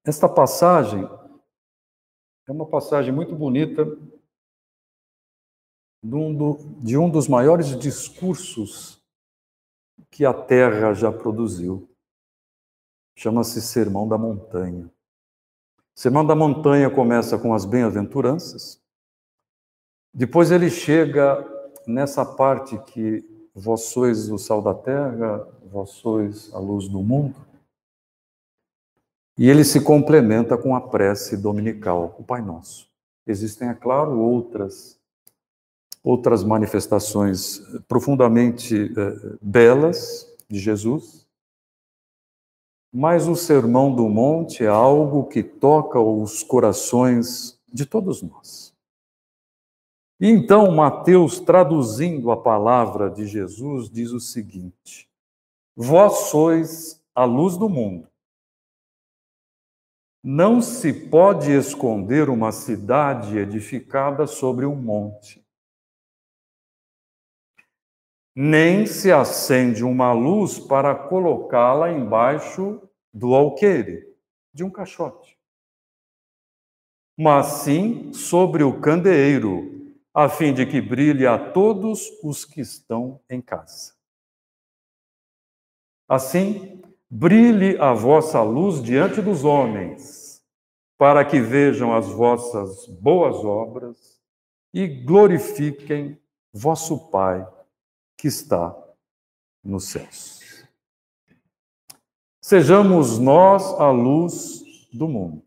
esta 0.05 0.27
passagem 0.27 1.07
é 2.47 2.51
uma 2.51 2.67
passagem 2.67 3.13
muito 3.13 3.35
bonita 3.35 3.85
de 6.01 6.97
um 6.97 7.09
dos 7.09 7.27
maiores 7.27 7.77
discursos 7.77 9.01
que 10.09 10.25
a 10.25 10.33
Terra 10.33 10.93
já 10.93 11.11
produziu. 11.11 11.89
Chama-se 13.15 13.61
Sermão 13.61 14.07
da 14.07 14.17
Montanha. 14.17 14.89
Sermão 15.93 16.25
da 16.25 16.35
Montanha 16.35 16.89
começa 16.89 17.37
com 17.37 17.53
as 17.53 17.65
bem-aventuranças. 17.65 18.81
Depois 20.13 20.51
ele 20.51 20.69
chega 20.69 21.45
nessa 21.85 22.25
parte 22.25 22.77
que 22.85 23.23
vós 23.53 23.85
sois 23.85 24.29
o 24.29 24.37
sal 24.37 24.61
da 24.61 24.73
terra, 24.73 25.47
vós 25.71 25.91
sois 25.91 26.53
a 26.53 26.59
luz 26.59 26.87
do 26.87 27.01
mundo. 27.01 27.35
E 29.37 29.49
ele 29.49 29.63
se 29.63 29.81
complementa 29.81 30.57
com 30.57 30.75
a 30.75 30.81
prece 30.81 31.37
dominical, 31.37 32.15
o 32.19 32.23
Pai 32.23 32.41
Nosso. 32.41 32.89
Existem, 33.25 33.69
é 33.69 33.73
claro, 33.73 34.19
outras 34.19 34.99
outras 36.03 36.43
manifestações 36.43 37.59
profundamente 37.87 38.93
eh, 38.97 39.37
belas 39.41 40.27
de 40.49 40.57
Jesus, 40.59 41.27
mas 42.91 43.27
o 43.27 43.35
Sermão 43.35 43.93
do 43.93 44.07
Monte 44.09 44.63
é 44.63 44.67
algo 44.67 45.25
que 45.25 45.43
toca 45.43 45.99
os 45.99 46.41
corações 46.41 47.59
de 47.71 47.85
todos 47.85 48.21
nós. 48.21 48.68
Então 50.19 50.69
Mateus, 50.71 51.39
traduzindo 51.39 52.29
a 52.29 52.35
palavra 52.35 53.09
de 53.09 53.25
Jesus, 53.25 53.89
diz 53.89 54.11
o 54.11 54.19
seguinte: 54.19 55.09
Vós 55.73 56.29
sois 56.29 57.01
a 57.15 57.23
luz 57.23 57.55
do 57.55 57.69
mundo. 57.69 58.09
Não 60.21 60.61
se 60.61 60.91
pode 61.09 61.49
esconder 61.49 62.29
uma 62.29 62.51
cidade 62.51 63.37
edificada 63.37 64.27
sobre 64.27 64.65
um 64.65 64.75
monte. 64.75 65.41
Nem 68.35 68.85
se 68.85 69.13
acende 69.13 69.85
uma 69.85 70.11
luz 70.11 70.59
para 70.59 70.93
colocá-la 70.93 71.91
embaixo 71.91 72.81
do 73.13 73.33
alqueire, 73.33 74.13
de 74.53 74.65
um 74.65 74.69
caixote. 74.69 75.37
Mas 77.17 77.63
sim 77.63 78.11
sobre 78.11 78.63
o 78.63 78.81
candeeiro, 78.81 79.78
a 80.21 80.27
fim 80.27 80.53
de 80.53 80.65
que 80.65 80.81
brilhe 80.81 81.25
a 81.25 81.39
todos 81.53 82.09
os 82.21 82.43
que 82.43 82.59
estão 82.59 83.21
em 83.29 83.41
casa. 83.41 83.93
Assim, 86.09 86.81
brilhe 87.09 87.77
a 87.79 87.93
vossa 87.93 88.41
luz 88.41 88.83
diante 88.83 89.21
dos 89.21 89.45
homens, 89.45 90.43
para 90.97 91.23
que 91.23 91.39
vejam 91.39 91.95
as 91.95 92.09
vossas 92.09 92.85
boas 92.85 93.37
obras 93.45 94.19
e 94.73 94.87
glorifiquem 94.87 96.21
vosso 96.51 97.09
Pai 97.09 97.47
que 98.17 98.27
está 98.27 98.75
nos 99.63 99.85
céus. 99.85 100.67
Sejamos 102.41 103.17
nós 103.17 103.63
a 103.79 103.89
luz 103.89 104.65
do 104.91 105.07
mundo. 105.07 105.45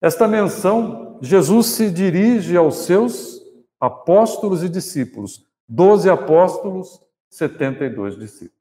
Esta 0.00 0.26
menção 0.26 1.11
Jesus 1.24 1.68
se 1.68 1.88
dirige 1.88 2.56
aos 2.56 2.78
seus 2.78 3.40
apóstolos 3.78 4.64
e 4.64 4.68
discípulos. 4.68 5.46
Doze 5.68 6.10
apóstolos, 6.10 7.00
72 7.30 8.18
discípulos. 8.18 8.60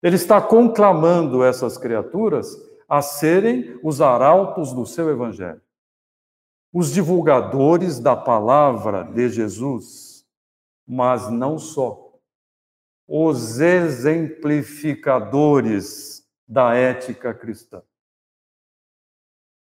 Ele 0.00 0.14
está 0.14 0.40
conclamando 0.40 1.42
essas 1.42 1.76
criaturas 1.76 2.56
a 2.88 3.02
serem 3.02 3.76
os 3.82 4.00
arautos 4.00 4.72
do 4.72 4.86
seu 4.86 5.10
evangelho, 5.10 5.60
os 6.72 6.92
divulgadores 6.92 7.98
da 7.98 8.14
palavra 8.14 9.02
de 9.02 9.28
Jesus, 9.28 10.24
mas 10.86 11.28
não 11.28 11.58
só, 11.58 12.16
os 13.08 13.58
exemplificadores 13.58 16.24
da 16.46 16.74
ética 16.74 17.34
cristã. 17.34 17.82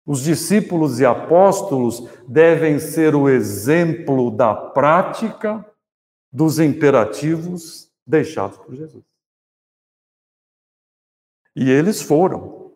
Os 0.07 0.23
discípulos 0.23 1.01
e 1.01 1.05
apóstolos 1.05 2.09
devem 2.29 2.79
ser 2.79 3.17
o 3.17 3.29
exemplo 3.29 4.31
da 4.31 4.55
prática 4.55 5.69
dos 6.33 6.61
imperativos 6.61 7.93
deixados 8.07 8.57
por 8.59 8.73
Jesus. 8.73 9.05
E 11.57 11.69
eles 11.69 12.01
foram. 12.01 12.73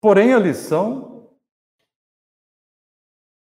Porém, 0.00 0.32
a 0.32 0.38
lição 0.38 1.28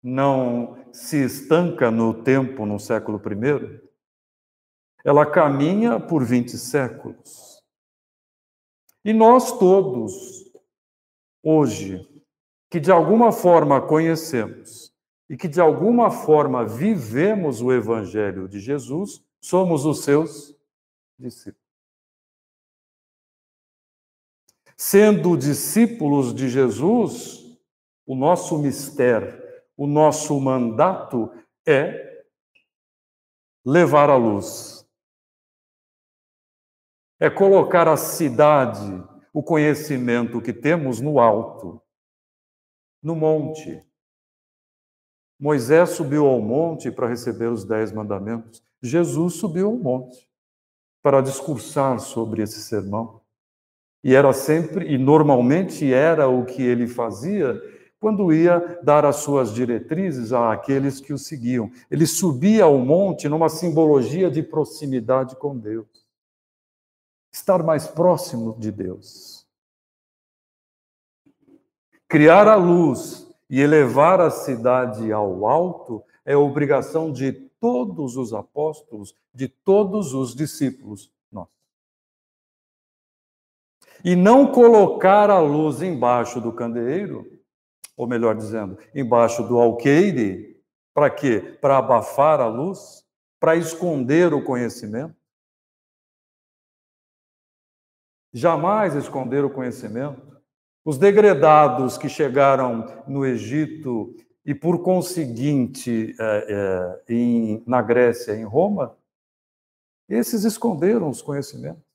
não 0.02 0.82
se 0.92 1.22
estanca 1.22 1.90
no 1.90 2.22
tempo, 2.22 2.64
no 2.64 2.78
século 2.78 3.20
I. 3.20 3.90
Ela 5.04 5.30
caminha 5.30 6.00
por 6.00 6.24
20 6.24 6.56
séculos. 6.56 7.62
E 9.04 9.12
nós 9.12 9.58
todos, 9.58 10.49
hoje, 11.42 12.06
que 12.70 12.78
de 12.78 12.90
alguma 12.90 13.32
forma 13.32 13.80
conhecemos 13.80 14.92
e 15.28 15.36
que 15.36 15.48
de 15.48 15.60
alguma 15.60 16.10
forma 16.10 16.64
vivemos 16.64 17.62
o 17.62 17.72
Evangelho 17.72 18.48
de 18.48 18.58
Jesus, 18.58 19.24
somos 19.40 19.84
os 19.84 20.02
seus 20.02 20.56
discípulos. 21.18 21.60
Sendo 24.76 25.36
discípulos 25.36 26.34
de 26.34 26.48
Jesus, 26.48 27.58
o 28.06 28.14
nosso 28.16 28.58
mistério, 28.58 29.40
o 29.76 29.86
nosso 29.86 30.40
mandato 30.40 31.30
é 31.66 32.24
levar 33.64 34.10
a 34.10 34.16
luz. 34.16 34.84
É 37.20 37.28
colocar 37.28 37.86
a 37.86 37.96
cidade, 37.96 39.04
o 39.32 39.42
conhecimento 39.42 40.40
que 40.40 40.52
temos 40.52 41.00
no 41.00 41.18
alto, 41.18 41.80
no 43.02 43.14
monte. 43.14 43.82
Moisés 45.38 45.90
subiu 45.90 46.26
ao 46.26 46.40
monte 46.40 46.90
para 46.90 47.08
receber 47.08 47.46
os 47.46 47.64
dez 47.64 47.92
mandamentos. 47.92 48.62
Jesus 48.82 49.34
subiu 49.34 49.68
ao 49.68 49.76
monte 49.76 50.28
para 51.02 51.20
discursar 51.20 51.98
sobre 51.98 52.42
esse 52.42 52.60
sermão. 52.60 53.20
E 54.02 54.14
era 54.14 54.32
sempre, 54.32 54.92
e 54.92 54.98
normalmente 54.98 55.92
era 55.92 56.28
o 56.28 56.44
que 56.44 56.62
ele 56.62 56.86
fazia 56.86 57.60
quando 57.98 58.32
ia 58.32 58.80
dar 58.82 59.04
as 59.04 59.16
suas 59.16 59.52
diretrizes 59.52 60.32
àqueles 60.32 61.00
que 61.00 61.12
o 61.12 61.18
seguiam. 61.18 61.70
Ele 61.90 62.06
subia 62.06 62.64
ao 62.64 62.78
monte 62.78 63.28
numa 63.28 63.50
simbologia 63.50 64.30
de 64.30 64.42
proximidade 64.42 65.36
com 65.36 65.56
Deus. 65.56 65.99
Estar 67.32 67.62
mais 67.62 67.86
próximo 67.86 68.56
de 68.58 68.70
Deus. 68.70 69.46
Criar 72.08 72.48
a 72.48 72.56
luz 72.56 73.28
e 73.48 73.60
elevar 73.60 74.20
a 74.20 74.30
cidade 74.30 75.12
ao 75.12 75.46
alto 75.46 76.02
é 76.24 76.36
obrigação 76.36 77.12
de 77.12 77.32
todos 77.32 78.16
os 78.16 78.32
apóstolos, 78.32 79.14
de 79.32 79.48
todos 79.48 80.12
os 80.12 80.34
discípulos 80.34 81.12
e 84.04 84.16
não 84.16 84.50
colocar 84.50 85.30
a 85.30 85.40
luz 85.40 85.82
embaixo 85.82 86.40
do 86.40 86.52
candeeiro, 86.52 87.26
ou 87.96 88.06
melhor 88.06 88.34
dizendo, 88.34 88.78
embaixo 88.94 89.42
do 89.46 89.58
alqueire, 89.58 90.58
para 90.94 91.10
quê? 91.10 91.58
Para 91.60 91.78
abafar 91.78 92.40
a 92.40 92.48
luz? 92.48 93.04
Para 93.38 93.56
esconder 93.56 94.32
o 94.32 94.42
conhecimento? 94.42 95.14
Jamais 98.32 98.94
esconder 98.94 99.44
o 99.44 99.50
conhecimento. 99.50 100.40
Os 100.84 100.96
degredados 100.96 101.98
que 101.98 102.08
chegaram 102.08 102.86
no 103.06 103.26
Egito 103.26 104.14
e, 104.44 104.54
por 104.54 104.82
conseguinte, 104.82 106.14
é, 106.18 107.02
é, 107.08 107.12
em, 107.12 107.62
na 107.66 107.82
Grécia, 107.82 108.34
em 108.34 108.44
Roma, 108.44 108.96
esses 110.08 110.44
esconderam 110.44 111.08
os 111.08 111.22
conhecimentos. 111.22 111.90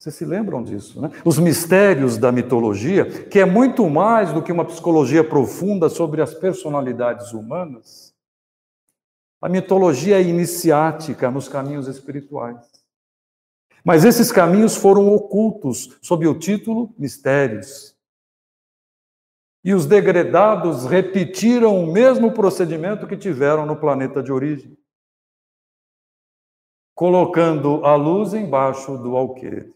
Vocês 0.00 0.14
se 0.14 0.24
lembram 0.24 0.62
disso, 0.62 0.98
né? 0.98 1.10
Os 1.26 1.38
mistérios 1.38 2.16
da 2.16 2.32
mitologia, 2.32 3.04
que 3.28 3.38
é 3.38 3.44
muito 3.44 3.88
mais 3.90 4.32
do 4.32 4.42
que 4.42 4.50
uma 4.50 4.64
psicologia 4.64 5.22
profunda 5.22 5.90
sobre 5.90 6.22
as 6.22 6.32
personalidades 6.32 7.32
humanas. 7.32 8.14
A 9.42 9.48
mitologia 9.48 10.16
é 10.16 10.22
iniciática 10.22 11.30
nos 11.30 11.48
caminhos 11.48 11.86
espirituais. 11.86 12.79
Mas 13.84 14.04
esses 14.04 14.30
caminhos 14.30 14.76
foram 14.76 15.08
ocultos 15.08 15.98
sob 16.02 16.26
o 16.26 16.38
título 16.38 16.94
Mistérios. 16.98 17.96
E 19.64 19.74
os 19.74 19.86
degredados 19.86 20.86
repetiram 20.86 21.82
o 21.82 21.92
mesmo 21.92 22.32
procedimento 22.32 23.06
que 23.06 23.16
tiveram 23.16 23.66
no 23.66 23.76
planeta 23.76 24.22
de 24.22 24.32
origem, 24.32 24.76
colocando 26.94 27.84
a 27.84 27.94
luz 27.94 28.32
embaixo 28.32 28.96
do 28.96 29.16
alqueire. 29.16 29.74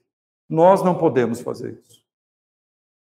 Nós 0.49 0.83
não 0.83 0.97
podemos 0.97 1.41
fazer 1.41 1.79
isso. 1.79 2.03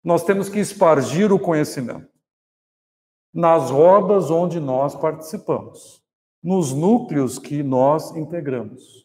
Nós 0.03 0.23
temos 0.23 0.49
que 0.49 0.59
espargir 0.59 1.31
o 1.31 1.39
conhecimento 1.39 2.11
nas 3.33 3.69
rodas 3.69 4.29
onde 4.29 4.59
nós 4.59 4.95
participamos, 4.95 6.03
nos 6.43 6.73
núcleos 6.73 7.39
que 7.39 7.63
nós 7.63 8.13
integramos, 8.15 9.00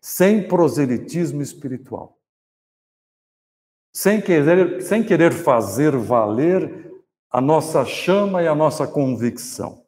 sem 0.00 0.46
proselitismo 0.46 1.42
espiritual. 1.42 2.18
Sem 3.92 4.20
querer, 4.20 4.82
sem 4.82 5.04
querer 5.04 5.32
fazer 5.32 5.96
valer 5.96 6.92
a 7.30 7.40
nossa 7.40 7.84
chama 7.84 8.42
e 8.42 8.48
a 8.48 8.54
nossa 8.54 8.86
convicção. 8.86 9.84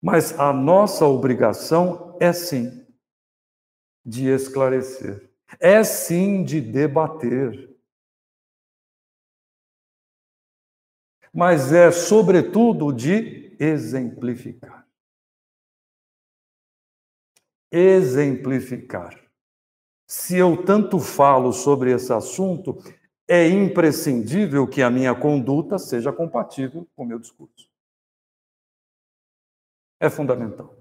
Mas 0.00 0.38
a 0.38 0.52
nossa 0.52 1.06
obrigação 1.06 2.16
é 2.20 2.32
sim 2.32 2.86
de 4.04 4.28
esclarecer 4.28 5.34
é 5.60 5.82
sim 5.84 6.44
de 6.44 6.60
debater. 6.60 7.70
Mas 11.32 11.72
é, 11.72 11.90
sobretudo, 11.90 12.92
de 12.92 13.56
exemplificar. 13.58 14.83
Exemplificar. 17.76 19.20
Se 20.06 20.36
eu 20.36 20.64
tanto 20.64 21.00
falo 21.00 21.52
sobre 21.52 21.90
esse 21.90 22.12
assunto, 22.12 22.78
é 23.26 23.48
imprescindível 23.48 24.64
que 24.64 24.80
a 24.80 24.88
minha 24.88 25.12
conduta 25.12 25.76
seja 25.76 26.12
compatível 26.12 26.86
com 26.94 27.02
o 27.02 27.06
meu 27.06 27.18
discurso. 27.18 27.68
É 29.98 30.08
fundamental. 30.08 30.76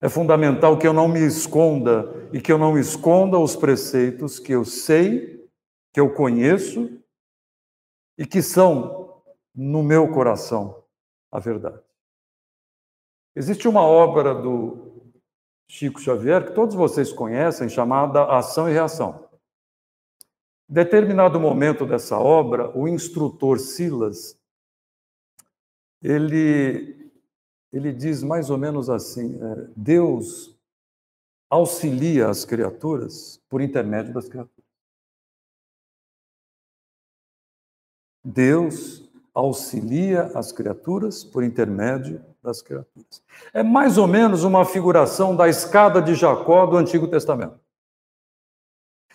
É 0.00 0.08
fundamental 0.08 0.78
que 0.78 0.86
eu 0.86 0.92
não 0.92 1.08
me 1.08 1.26
esconda 1.26 2.28
e 2.32 2.40
que 2.40 2.52
eu 2.52 2.58
não 2.58 2.78
esconda 2.78 3.40
os 3.40 3.56
preceitos 3.56 4.38
que 4.38 4.52
eu 4.52 4.64
sei, 4.64 5.50
que 5.92 5.98
eu 5.98 6.14
conheço 6.14 7.02
e 8.16 8.24
que 8.24 8.40
são 8.40 9.20
no 9.52 9.82
meu 9.82 10.12
coração 10.12 10.84
a 11.28 11.40
verdade. 11.40 11.81
Existe 13.34 13.66
uma 13.66 13.82
obra 13.82 14.34
do 14.34 15.12
Chico 15.66 16.00
Xavier 16.00 16.46
que 16.46 16.54
todos 16.54 16.74
vocês 16.74 17.12
conhecem, 17.12 17.68
chamada 17.68 18.24
Ação 18.24 18.68
e 18.68 18.72
Reação. 18.72 19.28
Determinado 20.68 21.40
momento 21.40 21.86
dessa 21.86 22.18
obra, 22.18 22.76
o 22.76 22.86
instrutor 22.86 23.58
Silas 23.58 24.38
ele 26.02 27.10
ele 27.72 27.92
diz 27.92 28.22
mais 28.22 28.50
ou 28.50 28.58
menos 28.58 28.90
assim: 28.90 29.34
é, 29.42 29.70
Deus 29.76 30.58
auxilia 31.48 32.28
as 32.28 32.44
criaturas 32.44 33.40
por 33.48 33.60
intermédio 33.62 34.12
das 34.12 34.28
criaturas. 34.28 34.62
Deus 38.24 39.10
auxilia 39.34 40.24
as 40.38 40.52
criaturas 40.52 41.24
por 41.24 41.42
intermédio 41.42 42.22
das 42.42 42.60
criaturas. 42.60 43.22
É 43.54 43.62
mais 43.62 43.96
ou 43.96 44.06
menos 44.06 44.44
uma 44.44 44.64
figuração 44.64 45.36
da 45.36 45.48
escada 45.48 46.02
de 46.02 46.14
Jacó 46.14 46.66
do 46.66 46.76
Antigo 46.76 47.06
Testamento. 47.06 47.60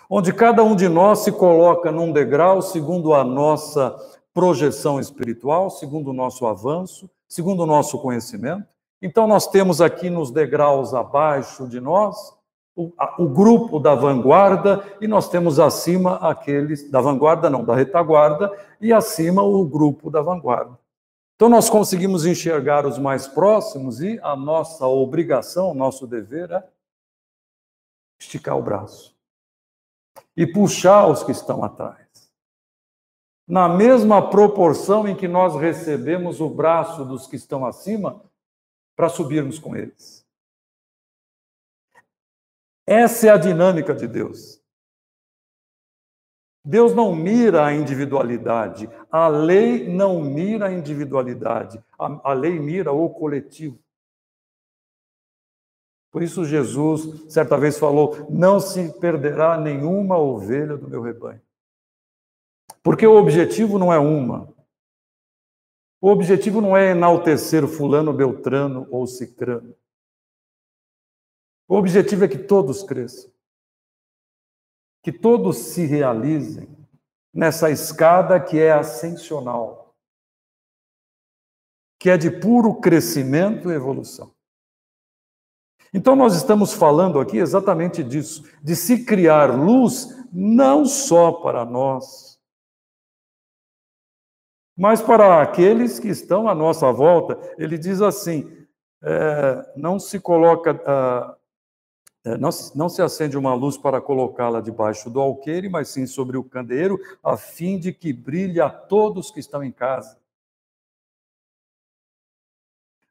onde 0.10 0.32
cada 0.32 0.64
um 0.64 0.74
de 0.74 0.88
nós 0.88 1.20
se 1.20 1.34
coloca 1.34 1.92
num 1.92 2.14
degrau 2.14 2.62
segundo 2.62 3.14
a 3.14 3.26
nossa 3.26 3.94
projeção 4.34 5.02
espiritual, 5.02 5.70
segundo 5.70 6.12
o 6.12 6.14
nosso 6.14 6.46
avanço, 6.46 7.10
segundo 7.28 7.64
o 7.64 7.66
nosso 7.66 8.00
conhecimento. 8.00 8.66
Então, 9.02 9.28
nós 9.28 9.48
temos 9.48 9.82
aqui 9.82 10.10
nos 10.10 10.32
degraus 10.32 10.94
abaixo 10.94 11.68
de 11.68 11.82
nós 11.82 12.34
o, 12.76 12.94
a, 12.98 13.22
o, 13.22 13.28
grupo 13.28 13.80
da 13.80 13.96
vanguarda 13.96 14.84
e 15.02 15.08
nós 15.08 15.28
temos 15.28 15.60
acima 15.60 16.16
aqueles 16.18 16.90
da 16.90 17.02
vanguarda, 17.02 17.50
não, 17.50 17.66
da 17.66 17.76
retaguarda, 17.76 18.52
e 18.80 18.94
acima 18.94 19.42
o 19.42 19.66
grupo 19.66 20.10
da 20.10 20.22
vanguarda. 20.22 20.78
Então, 21.38 21.48
nós 21.48 21.70
conseguimos 21.70 22.26
enxergar 22.26 22.86
os 22.86 22.98
mais 22.98 23.28
próximos 23.28 24.02
e 24.02 24.20
a 24.24 24.36
nossa 24.36 24.86
obrigação, 24.88 25.74
nosso 25.74 26.06
dever 26.06 26.52
é 26.52 26.68
esticar 28.20 28.58
o 28.58 28.64
braço 28.64 29.16
e 30.36 30.46
puxar 30.48 31.08
os 31.08 31.24
que 31.24 31.32
estão 31.32 31.64
atrás. 31.64 32.08
Na 33.48 33.70
mesma 33.70 34.30
proporção 34.30 35.08
em 35.08 35.16
que 35.16 35.28
nós 35.28 35.56
recebemos 35.56 36.42
o 36.42 36.50
braço 36.50 37.06
dos 37.06 37.28
que 37.28 37.36
estão 37.36 37.66
acima, 37.66 38.20
para 38.98 39.10
subirmos 39.10 39.60
com 39.60 39.76
eles. 39.76 40.26
Essa 42.84 43.28
é 43.28 43.30
a 43.30 43.38
dinâmica 43.38 43.94
de 43.94 44.08
Deus. 44.08 44.57
Deus 46.68 46.94
não 46.94 47.16
mira 47.16 47.66
a 47.66 47.74
individualidade, 47.74 48.90
a 49.10 49.30
lei 49.30 49.88
não 49.88 50.22
mira 50.22 50.68
a 50.68 50.74
individualidade, 50.74 51.82
a, 51.98 52.32
a 52.32 52.34
lei 52.34 52.60
mira 52.60 52.92
o 52.92 53.10
coletivo. 53.10 53.80
Por 56.12 56.22
isso, 56.22 56.44
Jesus, 56.44 57.32
certa 57.32 57.58
vez, 57.58 57.80
falou: 57.80 58.28
Não 58.30 58.60
se 58.60 58.92
perderá 59.00 59.58
nenhuma 59.58 60.18
ovelha 60.18 60.76
do 60.76 60.90
meu 60.90 61.02
rebanho. 61.02 61.42
Porque 62.84 63.08
o 63.08 63.16
objetivo 63.16 63.80
não 63.80 63.94
é 63.94 63.98
uma, 63.98 64.54
o 66.02 66.10
objetivo 66.10 66.60
não 66.60 66.76
é 66.76 66.92
enaltecer 66.92 67.66
fulano, 67.66 68.12
beltrano 68.12 68.86
ou 68.92 69.08
cicrano. 69.08 69.74
O 71.66 71.78
objetivo 71.78 72.26
é 72.26 72.28
que 72.28 72.38
todos 72.38 72.84
cresçam. 72.84 73.37
Que 75.08 75.12
todos 75.14 75.58
se 75.58 75.86
realizem 75.86 76.68
nessa 77.34 77.72
escada 77.72 78.42
que 78.42 78.60
é 78.60 78.74
ascensional. 78.74 79.96
Que 81.98 82.10
é 82.10 82.18
de 82.18 82.30
puro 82.30 82.82
crescimento 82.82 83.72
e 83.72 83.74
evolução. 83.74 84.36
Então, 85.94 86.14
nós 86.14 86.36
estamos 86.36 86.74
falando 86.74 87.22
aqui 87.22 87.38
exatamente 87.38 88.04
disso, 88.04 88.44
de 88.62 88.76
se 88.76 89.06
criar 89.06 89.46
luz 89.58 90.10
não 90.30 90.86
só 90.86 91.32
para 91.32 91.64
nós, 91.64 92.38
mas 94.76 95.02
para 95.02 95.42
aqueles 95.42 96.00
que 96.00 96.10
estão 96.10 96.50
à 96.50 96.54
nossa 96.54 96.92
volta, 96.92 97.40
ele 97.58 97.78
diz 97.78 98.02
assim: 98.02 98.68
é, 99.02 99.74
não 99.78 100.00
se 100.00 100.20
coloca, 100.20 100.72
é, 100.72 101.37
não, 102.36 102.50
não 102.74 102.90
se 102.90 103.02
acende 103.02 103.38
uma 103.38 103.54
luz 103.54 103.78
para 103.78 104.02
colocá-la 104.02 104.60
debaixo 104.60 105.08
do 105.08 105.22
alqueire, 105.22 105.70
mas 105.70 105.90
sim 105.90 106.08
sobre 106.08 106.36
o 106.36 106.44
candeeiro, 106.44 107.00
a 107.24 107.38
fim 107.38 107.78
de 107.78 107.94
que 107.94 108.12
brilhe 108.12 108.60
a 108.60 108.70
todos 108.70 109.30
que 109.30 109.40
estão 109.40 109.64
em 109.64 109.72
casa. 109.72 110.20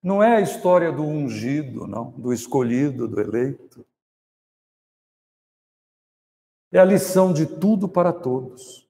Não 0.02 0.22
é 0.22 0.36
a 0.36 0.40
história 0.40 0.90
do 0.90 1.02
ungido, 1.02 1.86
não, 1.86 2.10
do 2.10 2.32
escolhido, 2.32 3.08
do 3.08 3.20
eleito. 3.20 3.86
É 6.72 6.78
a 6.78 6.84
lição 6.84 7.32
de 7.32 7.46
tudo 7.46 7.88
para 7.88 8.12
todos. 8.12 8.86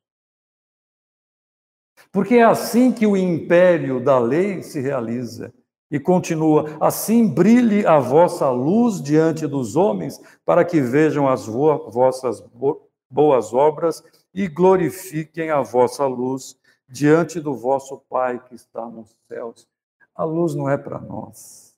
Porque 2.10 2.36
é 2.36 2.42
assim 2.42 2.92
que 2.92 3.06
o 3.06 3.16
império 3.16 4.02
da 4.02 4.18
lei 4.18 4.62
se 4.62 4.80
realiza. 4.80 5.52
E 5.90 6.00
continua: 6.00 6.76
assim 6.80 7.28
brilhe 7.28 7.86
a 7.86 7.98
vossa 7.98 8.50
luz 8.50 9.00
diante 9.00 9.46
dos 9.46 9.76
homens, 9.76 10.20
para 10.44 10.64
que 10.64 10.80
vejam 10.80 11.28
as 11.28 11.46
vossas 11.46 12.42
boas 13.08 13.52
obras 13.52 14.02
e 14.34 14.48
glorifiquem 14.48 15.50
a 15.50 15.62
vossa 15.62 16.06
luz 16.06 16.58
diante 16.88 17.40
do 17.40 17.54
vosso 17.54 17.98
Pai 18.08 18.42
que 18.44 18.54
está 18.54 18.86
nos 18.86 19.16
céus. 19.28 19.68
A 20.14 20.24
luz 20.24 20.54
não 20.54 20.68
é 20.68 20.76
para 20.76 21.00
nós. 21.00 21.76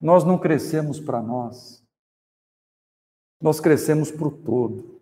Nós 0.00 0.24
não 0.24 0.38
crescemos 0.38 1.00
para 1.00 1.22
nós. 1.22 1.82
Nós 3.40 3.60
crescemos 3.60 4.10
para 4.10 4.28
o 4.28 4.30
todo. 4.30 5.00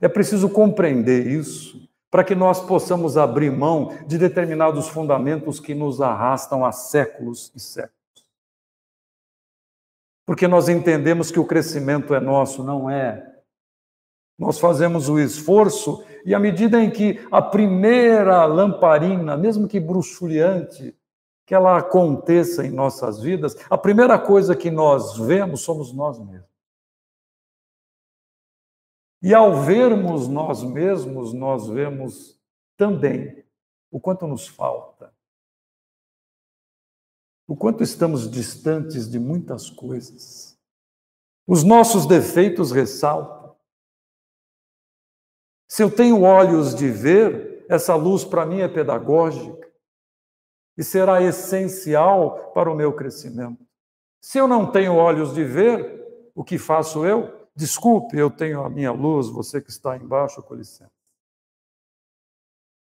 É 0.00 0.08
preciso 0.08 0.48
compreender 0.48 1.26
isso 1.26 1.87
para 2.10 2.24
que 2.24 2.34
nós 2.34 2.60
possamos 2.60 3.16
abrir 3.16 3.50
mão 3.50 3.96
de 4.06 4.16
determinados 4.16 4.88
fundamentos 4.88 5.60
que 5.60 5.74
nos 5.74 6.00
arrastam 6.00 6.64
há 6.64 6.72
séculos 6.72 7.52
e 7.54 7.60
séculos. 7.60 7.96
Porque 10.24 10.48
nós 10.48 10.68
entendemos 10.68 11.30
que 11.30 11.40
o 11.40 11.46
crescimento 11.46 12.14
é 12.14 12.20
nosso, 12.20 12.62
não 12.62 12.88
é. 12.88 13.26
Nós 14.38 14.58
fazemos 14.58 15.08
o 15.08 15.18
esforço 15.18 16.04
e 16.24 16.34
à 16.34 16.38
medida 16.38 16.82
em 16.82 16.90
que 16.90 17.26
a 17.30 17.42
primeira 17.42 18.44
lamparina, 18.44 19.36
mesmo 19.36 19.66
que 19.66 19.80
bruxuleante, 19.80 20.94
que 21.46 21.54
ela 21.54 21.78
aconteça 21.78 22.64
em 22.64 22.70
nossas 22.70 23.20
vidas, 23.20 23.56
a 23.70 23.78
primeira 23.78 24.18
coisa 24.18 24.54
que 24.54 24.70
nós 24.70 25.16
vemos 25.16 25.62
somos 25.62 25.92
nós 25.94 26.18
mesmos. 26.18 26.47
E 29.20 29.34
ao 29.34 29.62
vermos 29.62 30.28
nós 30.28 30.62
mesmos, 30.62 31.32
nós 31.32 31.68
vemos 31.68 32.40
também 32.76 33.44
o 33.90 33.98
quanto 33.98 34.26
nos 34.26 34.46
falta, 34.46 35.12
o 37.46 37.56
quanto 37.56 37.82
estamos 37.82 38.30
distantes 38.30 39.10
de 39.10 39.18
muitas 39.18 39.70
coisas. 39.70 40.56
Os 41.46 41.64
nossos 41.64 42.06
defeitos 42.06 42.70
ressaltam. 42.70 43.56
Se 45.66 45.82
eu 45.82 45.90
tenho 45.90 46.22
olhos 46.22 46.74
de 46.74 46.90
ver, 46.90 47.64
essa 47.68 47.94
luz 47.94 48.24
para 48.24 48.46
mim 48.46 48.60
é 48.60 48.68
pedagógica 48.68 49.68
e 50.76 50.84
será 50.84 51.22
essencial 51.22 52.52
para 52.52 52.70
o 52.70 52.74
meu 52.74 52.94
crescimento. 52.94 53.66
Se 54.20 54.38
eu 54.38 54.46
não 54.46 54.70
tenho 54.70 54.94
olhos 54.94 55.34
de 55.34 55.44
ver, 55.44 56.30
o 56.34 56.44
que 56.44 56.58
faço 56.58 57.04
eu? 57.04 57.37
Desculpe, 57.58 58.16
eu 58.16 58.30
tenho 58.30 58.62
a 58.62 58.70
minha 58.70 58.92
luz, 58.92 59.28
você 59.28 59.60
que 59.60 59.68
está 59.68 59.96
embaixo, 59.96 60.40
com 60.44 60.54
licença. 60.54 60.92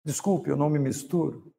Desculpe, 0.04 0.50
eu 0.50 0.56
não 0.56 0.68
me 0.68 0.78
misturo. 0.78 1.50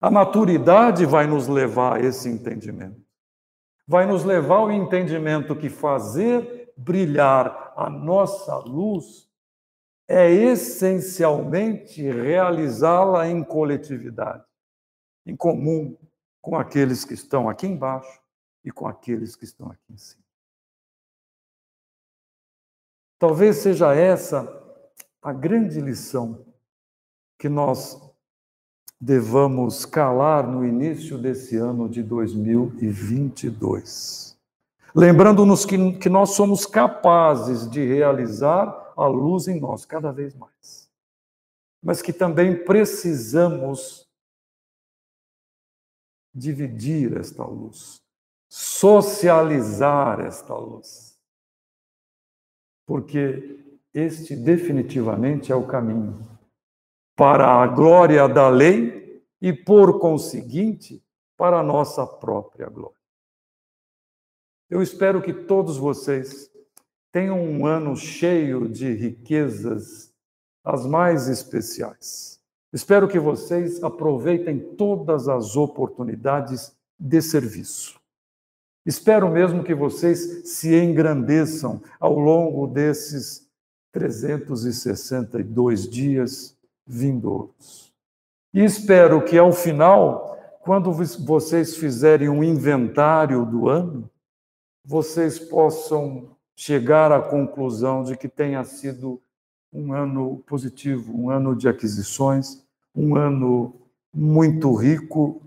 A 0.00 0.08
maturidade 0.08 1.04
vai 1.04 1.26
nos 1.26 1.48
levar 1.48 1.96
a 1.96 2.00
esse 2.00 2.28
entendimento. 2.28 3.04
Vai 3.84 4.06
nos 4.06 4.22
levar 4.22 4.58
ao 4.58 4.70
entendimento 4.70 5.56
que 5.56 5.68
fazer 5.68 6.72
brilhar 6.76 7.74
a 7.76 7.90
nossa 7.90 8.56
luz 8.58 9.28
é 10.06 10.30
essencialmente 10.30 12.00
realizá-la 12.00 13.26
em 13.26 13.42
coletividade, 13.42 14.44
em 15.26 15.34
comum, 15.34 15.98
com 16.40 16.56
aqueles 16.56 17.04
que 17.04 17.14
estão 17.14 17.48
aqui 17.48 17.66
embaixo 17.66 18.20
e 18.64 18.70
com 18.70 18.86
aqueles 18.86 19.34
que 19.36 19.44
estão 19.44 19.70
aqui 19.70 19.92
em 19.92 19.96
cima. 19.96 20.22
Talvez 23.18 23.56
seja 23.56 23.94
essa 23.94 24.48
a 25.22 25.32
grande 25.32 25.80
lição 25.80 26.44
que 27.38 27.48
nós 27.48 27.98
devamos 29.00 29.86
calar 29.86 30.46
no 30.46 30.66
início 30.66 31.18
desse 31.18 31.56
ano 31.56 31.88
de 31.88 32.02
2022. 32.02 34.38
Lembrando-nos 34.94 35.64
que, 35.64 35.94
que 35.98 36.08
nós 36.08 36.30
somos 36.30 36.64
capazes 36.66 37.68
de 37.70 37.86
realizar 37.86 38.92
a 38.96 39.06
luz 39.06 39.46
em 39.48 39.60
nós 39.60 39.86
cada 39.86 40.10
vez 40.10 40.34
mais, 40.34 40.90
mas 41.82 42.00
que 42.02 42.12
também 42.12 42.64
precisamos 42.64 44.09
dividir 46.34 47.16
esta 47.16 47.44
luz, 47.44 48.02
socializar 48.48 50.20
esta 50.20 50.54
luz. 50.54 51.18
Porque 52.86 53.58
este 53.92 54.36
definitivamente 54.36 55.52
é 55.52 55.54
o 55.54 55.66
caminho 55.66 56.28
para 57.16 57.62
a 57.62 57.66
glória 57.66 58.28
da 58.28 58.48
lei 58.48 59.22
e, 59.40 59.52
por 59.52 60.00
conseguinte, 60.00 61.04
para 61.36 61.60
a 61.60 61.62
nossa 61.62 62.06
própria 62.06 62.68
glória. 62.68 62.96
Eu 64.68 64.80
espero 64.82 65.20
que 65.20 65.32
todos 65.32 65.76
vocês 65.76 66.50
tenham 67.12 67.40
um 67.40 67.66
ano 67.66 67.96
cheio 67.96 68.68
de 68.68 68.92
riquezas, 68.92 70.14
as 70.64 70.86
mais 70.86 71.28
especiais. 71.28 72.39
Espero 72.72 73.08
que 73.08 73.18
vocês 73.18 73.82
aproveitem 73.82 74.58
todas 74.58 75.28
as 75.28 75.56
oportunidades 75.56 76.72
de 76.98 77.20
serviço. 77.20 77.98
Espero 78.86 79.28
mesmo 79.28 79.64
que 79.64 79.74
vocês 79.74 80.48
se 80.48 80.74
engrandeçam 80.74 81.82
ao 81.98 82.18
longo 82.18 82.66
desses 82.66 83.48
362 83.92 85.88
dias 85.88 86.56
vindouros. 86.86 87.92
E 88.54 88.64
espero 88.64 89.24
que 89.24 89.36
ao 89.36 89.52
final, 89.52 90.36
quando 90.60 90.92
vocês 90.92 91.76
fizerem 91.76 92.28
um 92.28 92.42
inventário 92.42 93.44
do 93.44 93.68
ano, 93.68 94.10
vocês 94.84 95.38
possam 95.38 96.36
chegar 96.56 97.12
à 97.12 97.20
conclusão 97.20 98.02
de 98.02 98.16
que 98.16 98.28
tenha 98.28 98.64
sido 98.64 99.20
um 99.72 99.92
ano 99.92 100.38
positivo, 100.46 101.12
um 101.16 101.30
ano 101.30 101.54
de 101.54 101.68
aquisições, 101.68 102.64
um 102.94 103.16
ano 103.16 103.74
muito 104.12 104.74
rico, 104.74 105.42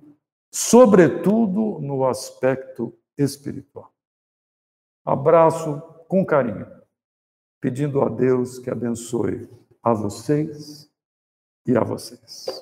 sobretudo 0.52 1.80
no 1.80 2.06
aspecto 2.06 2.94
espiritual. 3.18 3.92
Abraço 5.06 5.82
com 6.08 6.26
carinho, 6.26 6.68
pedindo 7.60 8.02
a 8.02 8.10
Deus 8.10 8.60
que 8.60 8.70
abençoe 8.70 9.50
a 9.82 9.94
vocês 9.94 10.90
e 11.66 11.76
a 11.76 11.84
vocês. 11.84 12.62